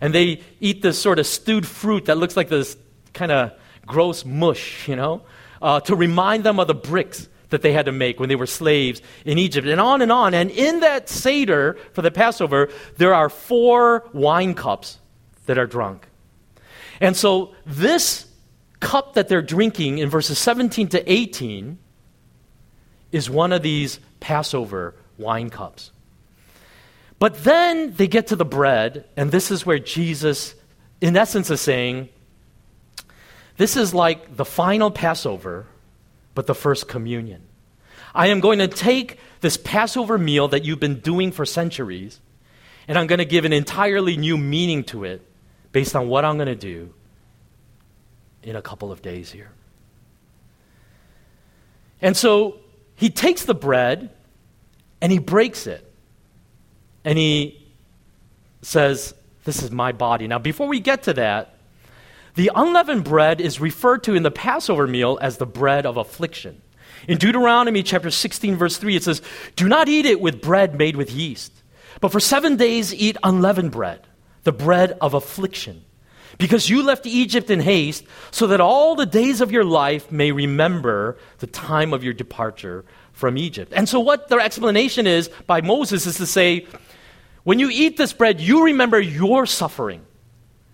[0.00, 2.76] And they eat this sort of stewed fruit that looks like this
[3.14, 3.52] kind of
[3.86, 5.22] gross mush, you know,
[5.62, 8.46] uh, to remind them of the bricks that they had to make when they were
[8.46, 10.34] slaves in Egypt, and on and on.
[10.34, 14.98] And in that Seder for the Passover, there are four wine cups
[15.46, 16.08] that are drunk.
[17.00, 18.26] And so this
[18.80, 21.78] cup that they're drinking in verses 17 to 18
[23.12, 25.92] is one of these Passover wine cups.
[27.18, 30.56] But then they get to the bread, and this is where Jesus,
[31.00, 32.08] in essence, is saying,
[33.58, 35.66] This is like the final Passover,
[36.34, 37.42] but the first communion.
[38.14, 42.20] I am going to take this Passover meal that you've been doing for centuries,
[42.88, 45.22] and I'm going to give an entirely new meaning to it
[45.72, 46.92] based on what I'm going to do
[48.42, 49.50] in a couple of days here.
[52.00, 52.58] And so
[52.96, 54.10] he takes the bread
[55.00, 55.88] and he breaks it.
[57.04, 57.66] And he
[58.62, 59.14] says,
[59.44, 60.26] This is my body.
[60.26, 61.51] Now, before we get to that,
[62.34, 66.62] the unleavened bread is referred to in the Passover meal as the bread of affliction.
[67.08, 69.22] In Deuteronomy chapter 16, verse 3, it says,
[69.56, 71.52] Do not eat it with bread made with yeast,
[72.00, 74.06] but for seven days eat unleavened bread,
[74.44, 75.84] the bread of affliction
[76.38, 80.32] because you left Egypt in haste, so that all the days of your life may
[80.32, 83.72] remember the time of your departure from Egypt.
[83.74, 86.66] And so, what their explanation is by Moses is to say,
[87.44, 90.02] when you eat this bread, you remember your suffering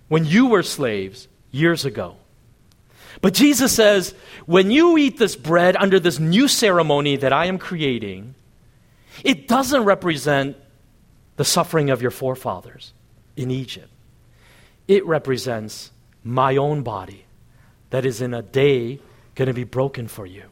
[0.09, 2.17] when you were slaves years ago.
[3.21, 4.15] But Jesus says,
[4.47, 8.35] when you eat this bread under this new ceremony that I am creating,
[9.25, 10.57] it doesn't represent
[11.37, 12.93] the suffering of your forefathers
[13.37, 13.89] in Egypt
[14.89, 15.93] it represents
[16.25, 17.27] my own body
[17.91, 18.99] that is in a day
[19.35, 20.45] going to be broken for you.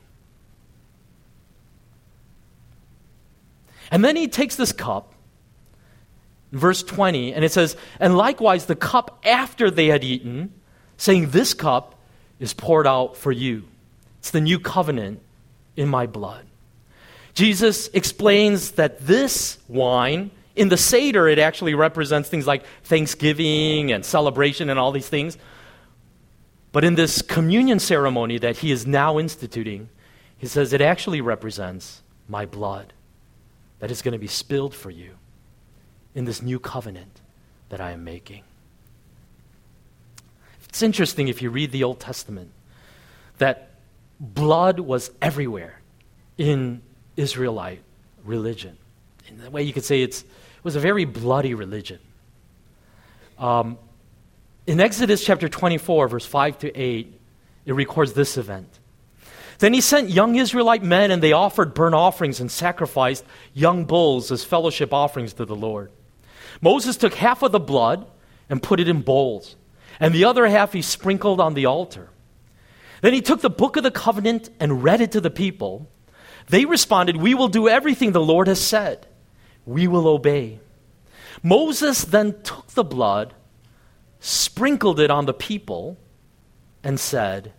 [3.90, 5.14] And then he takes this cup,
[6.52, 10.52] verse 20, and it says, And likewise the cup after they had eaten,
[10.96, 11.94] saying, This cup
[12.38, 13.64] is poured out for you.
[14.18, 15.20] It's the new covenant
[15.76, 16.44] in my blood.
[17.34, 24.04] Jesus explains that this wine in the Seder, it actually represents things like Thanksgiving and
[24.04, 25.36] celebration and all these things.
[26.72, 29.90] But in this communion ceremony that he is now instituting,
[30.38, 32.94] he says it actually represents my blood
[33.78, 35.16] that is going to be spilled for you
[36.14, 37.20] in this new covenant
[37.68, 38.42] that I am making.
[40.76, 42.50] It's interesting if you read the Old Testament
[43.38, 43.70] that
[44.20, 45.80] blood was everywhere
[46.36, 46.82] in
[47.16, 47.80] Israelite
[48.26, 48.76] religion.
[49.26, 50.22] In the way you could say it
[50.62, 51.98] was a very bloody religion.
[53.38, 53.78] Um,
[54.66, 57.20] in Exodus chapter 24, verse 5 to 8,
[57.64, 58.68] it records this event.
[59.60, 63.24] Then he sent young Israelite men, and they offered burnt offerings and sacrificed
[63.54, 65.90] young bulls as fellowship offerings to the Lord.
[66.60, 68.06] Moses took half of the blood
[68.50, 69.56] and put it in bowls,
[70.00, 72.10] and the other half he sprinkled on the altar.
[73.00, 75.88] Then he took the book of the covenant and read it to the people.
[76.48, 79.06] They responded, We will do everything the Lord has said.
[79.64, 80.60] We will obey.
[81.42, 83.34] Moses then took the blood,
[84.20, 85.98] sprinkled it on the people,
[86.82, 87.52] and said,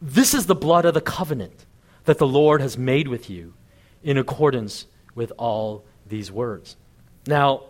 [0.00, 1.66] This is the blood of the covenant
[2.04, 3.54] that the Lord has made with you
[4.02, 6.76] in accordance with all these words.
[7.26, 7.64] Now,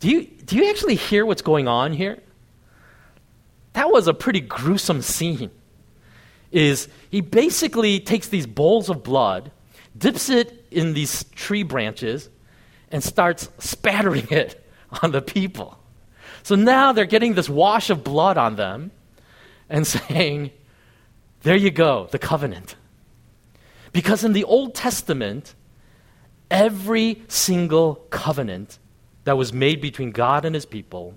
[0.00, 2.22] do you, do you actually hear what's going on here?
[3.74, 5.50] That was a pretty gruesome scene.
[6.50, 9.50] Is he basically takes these bowls of blood
[9.96, 12.28] dips it in these tree branches,
[12.90, 14.64] and starts spattering it
[15.02, 15.78] on the people.
[16.42, 18.90] So now they're getting this wash of blood on them
[19.68, 20.50] and saying,
[21.42, 22.76] There you go, the covenant.
[23.92, 25.54] Because in the Old Testament,
[26.50, 28.78] every single covenant
[29.22, 31.16] that was made between God and his people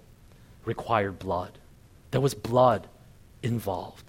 [0.64, 1.58] required blood.
[2.12, 2.88] There was blood
[3.44, 4.04] involved.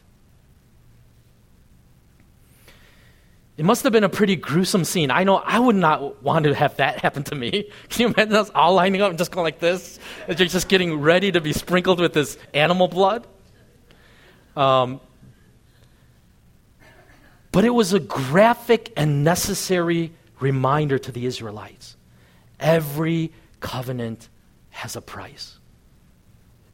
[3.56, 5.10] It must have been a pretty gruesome scene.
[5.10, 7.68] I know I would not want to have that happen to me.
[7.88, 9.98] Can you imagine us all lining up and just going like this?
[10.28, 13.26] As you're just getting ready to be sprinkled with this animal blood?
[14.56, 15.00] Um,
[17.50, 21.96] but it was a graphic and necessary reminder to the Israelites.
[22.60, 24.28] Every covenant
[24.70, 25.58] has a price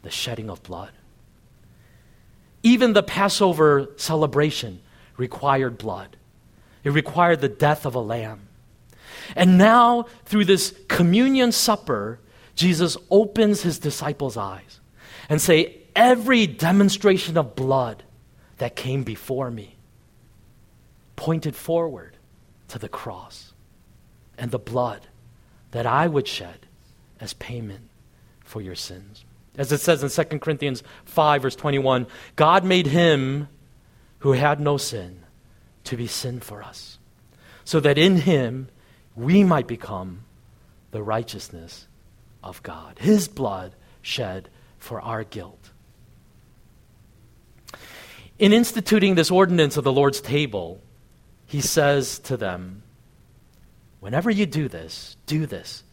[0.02, 0.90] the shedding of blood.
[2.64, 4.80] Even the Passover celebration
[5.16, 6.16] required blood.
[6.82, 8.48] It required the death of a lamb.
[9.36, 12.18] And now, through this communion supper,
[12.56, 14.80] Jesus opens his disciples' eyes
[15.28, 18.02] and say, every demonstration of blood
[18.58, 19.76] that came before me
[21.16, 22.16] pointed forward
[22.68, 23.52] to the cross
[24.36, 25.06] and the blood
[25.70, 26.66] that I would shed
[27.20, 27.88] as payment
[28.42, 29.24] for your sins.
[29.57, 33.48] As it says in 2 Corinthians 5, verse 21, God made him
[34.20, 35.22] who had no sin
[35.84, 36.98] to be sin for us,
[37.64, 38.68] so that in him
[39.14, 40.24] we might become
[40.90, 41.86] the righteousness
[42.42, 42.98] of God.
[42.98, 44.48] His blood shed
[44.78, 45.70] for our guilt.
[48.38, 50.80] In instituting this ordinance of the Lord's table,
[51.46, 52.82] he says to them,
[54.00, 55.84] Whenever you do this, do this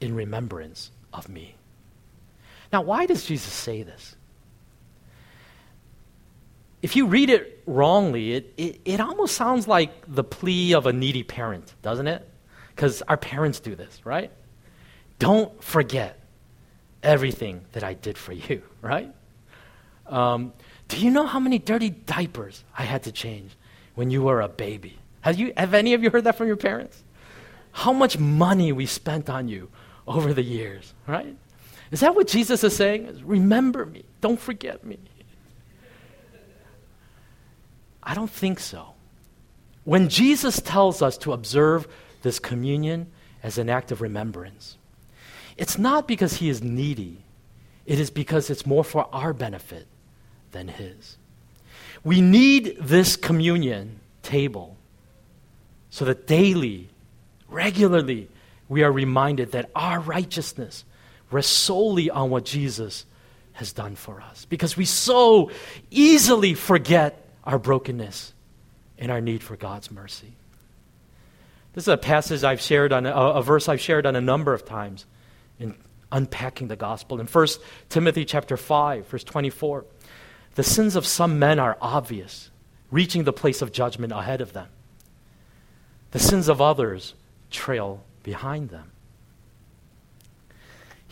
[0.00, 1.56] in remembrance of me.
[2.72, 4.16] Now, why does Jesus say this?
[6.82, 10.92] if you read it wrongly, it, it, it almost sounds like the plea of a
[10.92, 12.28] needy parent, doesn't it?
[12.74, 14.32] Because our parents do this, right?
[15.20, 16.18] Don't forget
[17.02, 19.14] everything that I did for you, right?
[20.08, 20.52] Um,
[20.88, 23.52] do you know how many dirty diapers I had to change
[23.94, 24.98] when you were a baby?
[25.20, 27.04] Have, you, have any of you heard that from your parents?
[27.70, 29.70] How much money we spent on you
[30.06, 31.36] over the years, right?
[31.92, 33.20] Is that what Jesus is saying?
[33.22, 34.04] Remember me.
[34.22, 34.98] Don't forget me.
[38.02, 38.94] I don't think so.
[39.84, 41.86] When Jesus tells us to observe
[42.22, 43.12] this communion
[43.42, 44.78] as an act of remembrance,
[45.58, 47.24] it's not because he is needy,
[47.84, 49.86] it is because it's more for our benefit
[50.52, 51.18] than his.
[52.02, 54.76] We need this communion table
[55.90, 56.88] so that daily,
[57.48, 58.28] regularly,
[58.68, 60.84] we are reminded that our righteousness
[61.32, 63.04] rests solely on what Jesus
[63.52, 64.44] has done for us.
[64.46, 65.50] Because we so
[65.90, 68.32] easily forget our brokenness
[68.98, 70.34] and our need for God's mercy.
[71.74, 74.52] This is a passage I've shared on, a, a verse I've shared on a number
[74.52, 75.06] of times
[75.58, 75.74] in
[76.10, 77.18] unpacking the gospel.
[77.20, 77.46] In 1
[77.88, 79.84] Timothy chapter 5, verse 24,
[80.54, 82.50] the sins of some men are obvious,
[82.90, 84.68] reaching the place of judgment ahead of them.
[86.10, 87.14] The sins of others
[87.50, 88.91] trail behind them.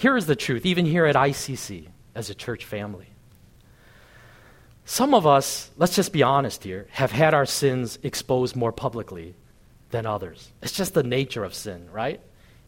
[0.01, 3.09] Here is the truth, even here at ICC as a church family.
[4.86, 9.34] Some of us, let's just be honest here, have had our sins exposed more publicly
[9.90, 10.53] than others.
[10.62, 12.18] It's just the nature of sin, right?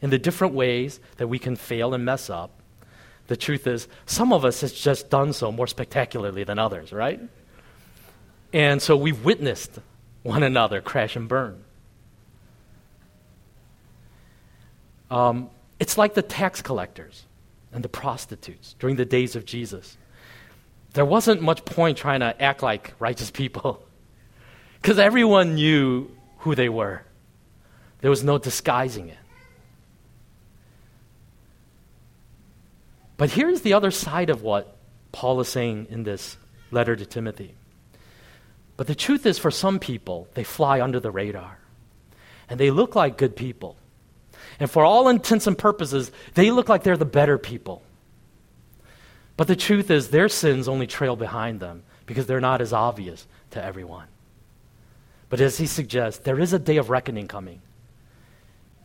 [0.02, 2.50] In the different ways that we can fail and mess up.
[3.28, 7.18] The truth is, some of us has just done so more spectacularly than others, right?
[8.52, 9.78] And so we've witnessed
[10.22, 11.64] one another crash and burn.
[15.10, 15.48] Um,
[15.82, 17.24] it's like the tax collectors
[17.72, 19.98] and the prostitutes during the days of Jesus.
[20.94, 23.84] There wasn't much point trying to act like righteous people
[24.80, 26.08] because everyone knew
[26.38, 27.02] who they were.
[28.00, 29.18] There was no disguising it.
[33.16, 34.76] But here's the other side of what
[35.10, 36.36] Paul is saying in this
[36.70, 37.56] letter to Timothy.
[38.76, 41.58] But the truth is, for some people, they fly under the radar.
[42.48, 43.76] And they look like good people.
[44.60, 47.82] And for all intents and purposes, they look like they're the better people.
[49.36, 53.26] But the truth is, their sins only trail behind them because they're not as obvious
[53.50, 54.06] to everyone.
[55.28, 57.62] But as he suggests, there is a day of reckoning coming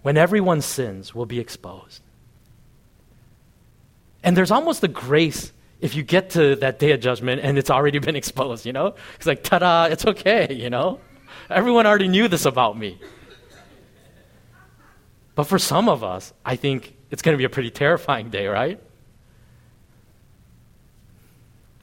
[0.02, 2.02] when everyone's sins will be exposed.
[4.24, 7.70] And there's almost a grace if you get to that day of judgment and it's
[7.70, 8.96] already been exposed, you know?
[9.18, 11.00] It's like, ta da, it's okay, you know?
[11.50, 13.00] Everyone already knew this about me.
[15.38, 18.48] But for some of us, I think it's going to be a pretty terrifying day,
[18.48, 18.80] right?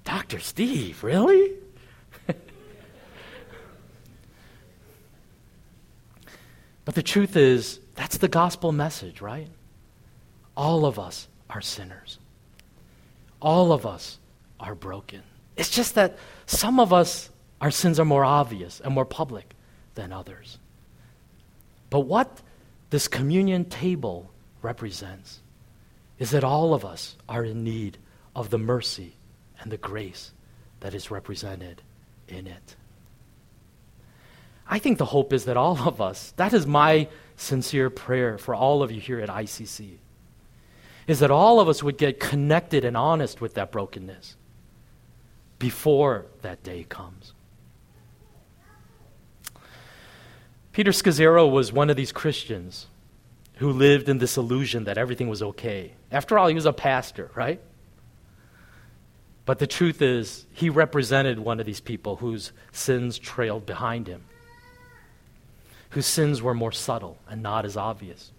[0.02, 0.40] Dr.
[0.40, 1.52] Steve, really?
[6.84, 9.46] but the truth is, that's the gospel message, right?
[10.56, 12.18] All of us are sinners.
[13.40, 14.18] All of us
[14.58, 15.22] are broken.
[15.56, 17.30] It's just that some of us,
[17.60, 19.54] our sins are more obvious and more public
[19.94, 20.58] than others.
[21.88, 22.40] But what
[22.94, 24.30] this communion table
[24.62, 25.40] represents
[26.20, 27.98] is that all of us are in need
[28.36, 29.16] of the mercy
[29.58, 30.30] and the grace
[30.78, 31.82] that is represented
[32.28, 32.76] in it.
[34.68, 38.54] I think the hope is that all of us, that is my sincere prayer for
[38.54, 39.96] all of you here at ICC,
[41.08, 44.36] is that all of us would get connected and honest with that brokenness
[45.58, 47.32] before that day comes.
[50.74, 52.88] Peter Scazzero was one of these Christians
[53.58, 55.92] who lived in this illusion that everything was okay.
[56.10, 57.60] After all, he was a pastor, right?
[59.46, 64.24] But the truth is, he represented one of these people whose sins trailed behind him,
[65.90, 68.32] whose sins were more subtle and not as obvious.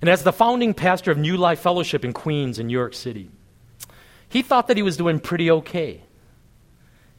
[0.00, 3.28] And as the founding pastor of New Life Fellowship in Queens in New York City,
[4.28, 6.02] he thought that he was doing pretty okay.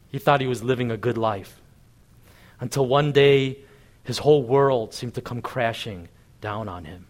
[0.07, 1.59] He thought he was living a good life.
[2.61, 3.57] Until one day,
[4.04, 6.10] his whole world seemed to come crashing
[6.41, 7.08] down on him.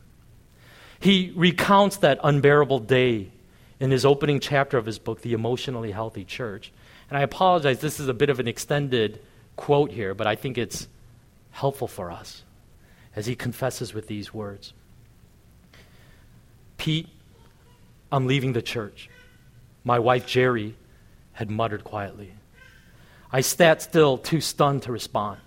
[1.00, 3.32] He recounts that unbearable day
[3.80, 6.72] in his opening chapter of his book, The Emotionally Healthy Church.
[7.10, 9.20] And I apologize, this is a bit of an extended
[9.56, 10.88] quote here, but I think it's
[11.52, 12.44] helpful for us
[13.16, 14.74] as he confesses with these words.
[16.78, 17.08] Pete,
[18.12, 19.10] I'm leaving the church.
[19.84, 20.76] My wife, Geri,
[21.34, 22.32] had muttered quietly.
[23.32, 25.39] I sat still, too stunned to respond.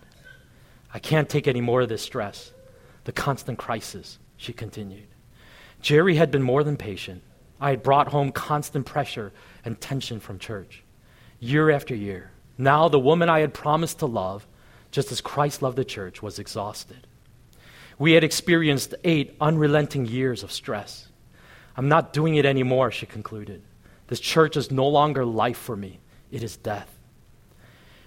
[0.96, 2.54] I can't take any more of this stress,
[3.04, 5.08] the constant crisis, she continued.
[5.82, 7.22] Geri had been more than patient.
[7.60, 9.30] I had brought home constant pressure
[9.62, 10.82] and tension from church,
[11.38, 12.30] year after year.
[12.56, 14.46] Now, the woman I had promised to love,
[14.90, 17.06] just as Christ loved the church, was exhausted.
[17.98, 21.08] We had experienced eight unrelenting years of stress.
[21.76, 23.60] I'm not doing it anymore, she concluded.
[24.06, 26.95] This church is no longer life for me, it is death.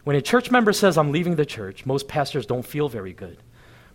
[0.03, 3.37] When a church member says, I'm leaving the church, most pastors don't feel very good.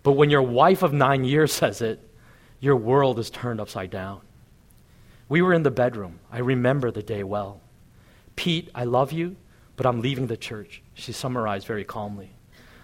[0.02, 2.00] But when your wife of nine years says it,
[2.60, 4.20] your world is turned upside down.
[5.28, 6.20] We were in the bedroom.
[6.30, 7.60] I remember the day well.
[8.36, 9.36] Pete, I love you,
[9.76, 12.30] but I'm leaving the church, she summarized very calmly.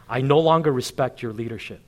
[0.08, 1.80] I no longer respect your leadership.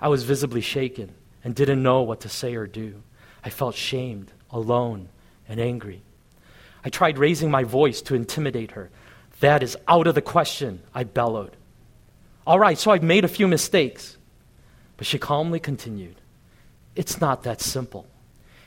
[0.00, 1.14] I was visibly shaken
[1.44, 3.02] and didn't know what to say or do.
[3.44, 5.08] I felt shamed, alone,
[5.48, 6.02] and angry.
[6.84, 8.90] I tried raising my voice to intimidate her.
[9.40, 11.56] That is out of the question, I bellowed.
[12.46, 14.16] All right, so I've made a few mistakes.
[14.96, 16.16] But she calmly continued
[16.96, 18.06] It's not that simple.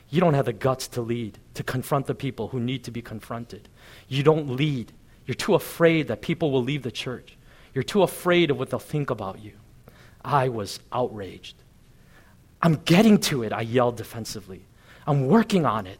[0.09, 3.01] You don't have the guts to lead, to confront the people who need to be
[3.01, 3.69] confronted.
[4.07, 4.91] You don't lead.
[5.25, 7.37] You're too afraid that people will leave the church.
[7.73, 9.53] You're too afraid of what they'll think about you.
[10.23, 11.55] I was outraged.
[12.61, 14.65] I'm getting to it, I yelled defensively.
[15.07, 15.99] I'm working on it.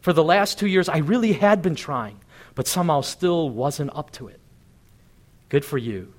[0.00, 2.19] For the last two years, I really had been trying,
[2.60, 4.38] but somehow still wasn't up to it.
[5.48, 6.12] Good for you,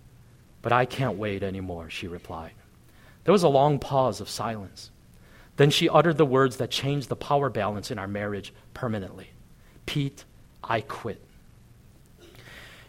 [0.63, 2.53] but I can't wait anymore, she replied.
[3.23, 4.89] There was a long pause of silence.
[5.57, 9.29] Then she uttered the words that changed the power balance in our marriage permanently
[9.85, 10.25] Pete,
[10.63, 11.21] I quit.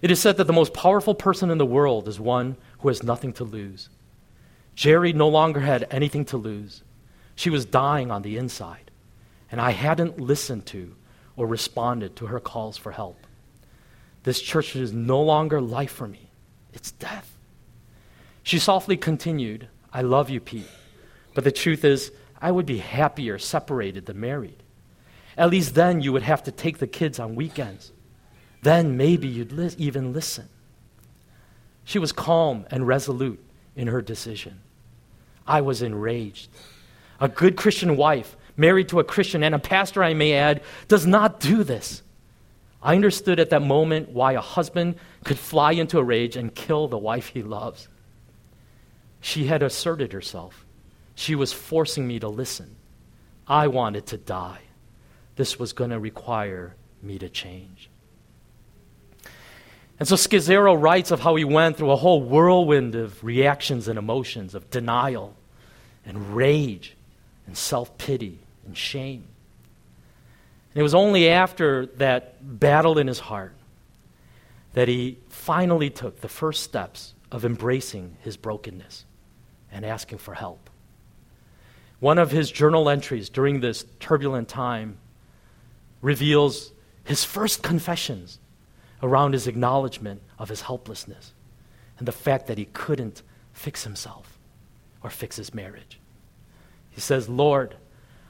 [0.01, 3.03] It is said that the most powerful person in the world is one who has
[3.03, 3.91] nothing to lose.
[4.77, 6.83] Geri no longer had anything to lose.
[7.35, 8.91] She was dying on the inside,
[9.51, 10.97] and I hadn't listened to
[11.37, 13.19] or responded to her calls for help.
[14.25, 16.31] This church is no longer life for me.
[16.73, 17.37] It's death.
[18.43, 20.69] She softly continued, I love you, Pete.
[21.35, 24.63] But the truth is, I would be happier separated than married.
[25.37, 27.93] At least then you would have to take the kids on weekends.
[28.63, 30.49] Then maybe you'd li- even listen.
[31.85, 33.43] She was calm and resolute
[33.75, 34.61] in her decision.
[35.47, 36.49] I was enraged.
[37.21, 41.07] A good Christian wife, married to a Christian and a pastor, I may add, does
[41.07, 42.03] not do this.
[42.83, 46.89] I understood at that moment why a husband could fly into a rage and kill
[46.89, 47.89] the wife he loves.
[49.21, 50.67] She had asserted herself.
[51.15, 52.77] She was forcing me to listen.
[53.47, 54.63] I wanted to die.
[55.37, 57.89] This was going to require me to change.
[59.99, 63.99] And so Scazzero writes of how he went through a whole whirlwind of reactions and
[63.99, 65.37] emotions, of denial
[66.05, 66.97] and rage
[67.47, 69.29] and self pity and shame.
[70.75, 73.55] And it was only after that battle in his heart
[74.73, 79.05] that he finally took the first steps of embracing his brokenness
[79.71, 80.71] and asking for help.
[82.01, 84.97] One of his journal entries during this turbulent time
[86.01, 86.73] reveals
[87.05, 88.39] his first confessions
[89.03, 91.33] around his acknowledgement of his helplessness
[91.99, 94.39] and the fact that he couldn't fix himself
[95.03, 96.01] or fix his marriage.
[96.91, 97.77] He says, Lord,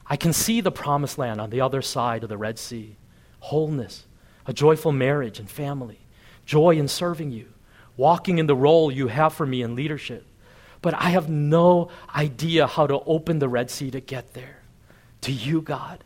[0.07, 2.97] I can see the promised land on the other side of the Red Sea
[3.43, 4.05] wholeness,
[4.47, 5.99] a joyful marriage and family,
[6.45, 7.45] joy in serving you,
[7.97, 10.25] walking in the role you have for me in leadership.
[10.81, 14.61] But I have no idea how to open the Red Sea to get there.
[15.21, 16.05] To you, God,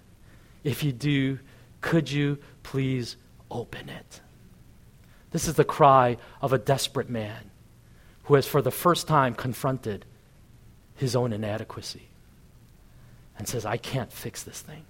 [0.63, 1.37] if you do,
[1.79, 3.17] could you please
[3.51, 4.21] open it?
[5.29, 7.51] This is the cry of a desperate man
[8.23, 10.05] who has, for the first time, confronted
[10.95, 12.09] his own inadequacy
[13.38, 14.85] and says, I can't fix this thing.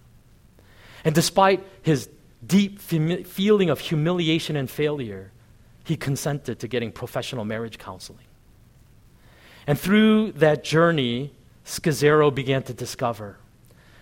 [1.04, 2.10] And despite his
[2.46, 5.32] deep feeling of humiliation and failure,
[5.84, 8.26] he consented to getting professional marriage counseling.
[9.66, 11.34] And through that journey,
[11.66, 13.38] Scazzero began to discover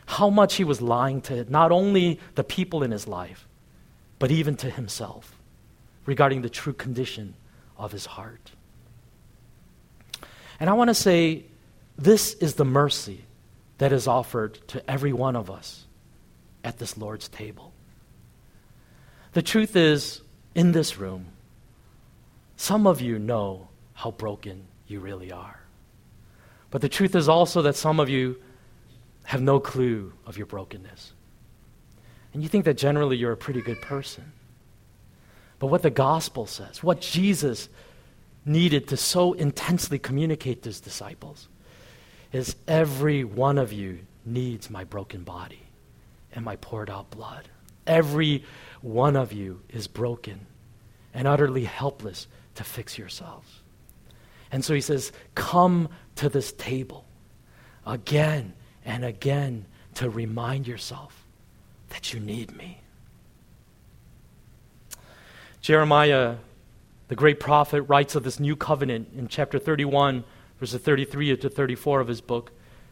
[0.06, 3.48] how much he was lying to not only the people in his life,
[4.20, 5.36] but even to himself
[6.06, 7.34] regarding the true condition
[7.78, 8.52] of his heart.
[10.60, 11.46] And I want to say
[11.98, 13.25] this is the mercy
[13.78, 15.86] that is offered to every one of us
[16.64, 17.74] at this Lord's table.
[19.34, 20.22] The truth is,
[20.54, 21.28] in this room,
[22.56, 25.60] some of you know how broken you really are.
[26.72, 28.38] But the truth is also that some of you
[29.24, 31.14] have no clue of your brokenness.
[32.34, 34.32] And you think that generally you're a pretty good person.
[35.60, 37.70] But what the gospel says, what Jesus
[38.46, 41.48] needed to so intensely communicate to his disciples,
[42.36, 45.62] is every one of you needs my broken body
[46.34, 47.48] and my poured out blood.
[47.88, 48.44] Every
[48.82, 50.46] one of you is broken
[51.14, 53.62] and utterly helpless to fix yourselves.
[54.52, 57.06] And so he says, Come to this table
[57.88, 58.52] again
[58.84, 61.26] and again to remind yourself
[61.88, 62.82] that you need me.
[65.62, 66.36] Jeremiah,
[67.08, 70.26] the great prophet, writes of this new covenant in chapter 31,
[70.66, 72.52] verses 33 to 34 of his book.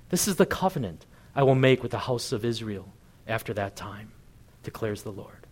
[0.10, 2.94] This is the covenant I will make with the house of Israel
[3.28, 4.12] after that time,
[4.62, 5.48] declares the Lord.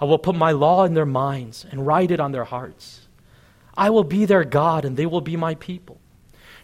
[0.00, 3.06] I will put my law in their minds and write it on their hearts.
[3.76, 6.00] I will be their God, and they will be my people.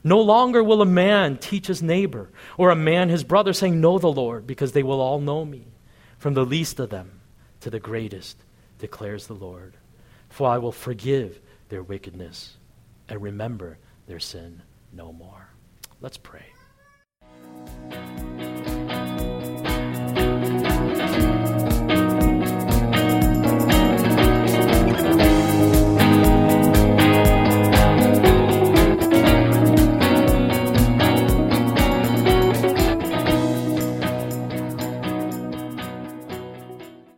[0.03, 4.01] No longer will a man teach his neighbor or a man his brother, saying, Know
[4.01, 5.69] the Lord, because they will all know me,
[6.19, 7.21] from the least of them
[7.61, 8.37] to the greatest,
[8.81, 9.75] declares the Lord.
[10.29, 11.39] For I will forgive
[11.69, 12.57] their wickedness
[13.09, 13.79] and remember
[14.09, 15.49] their sin no more.
[16.01, 16.47] Let's pray.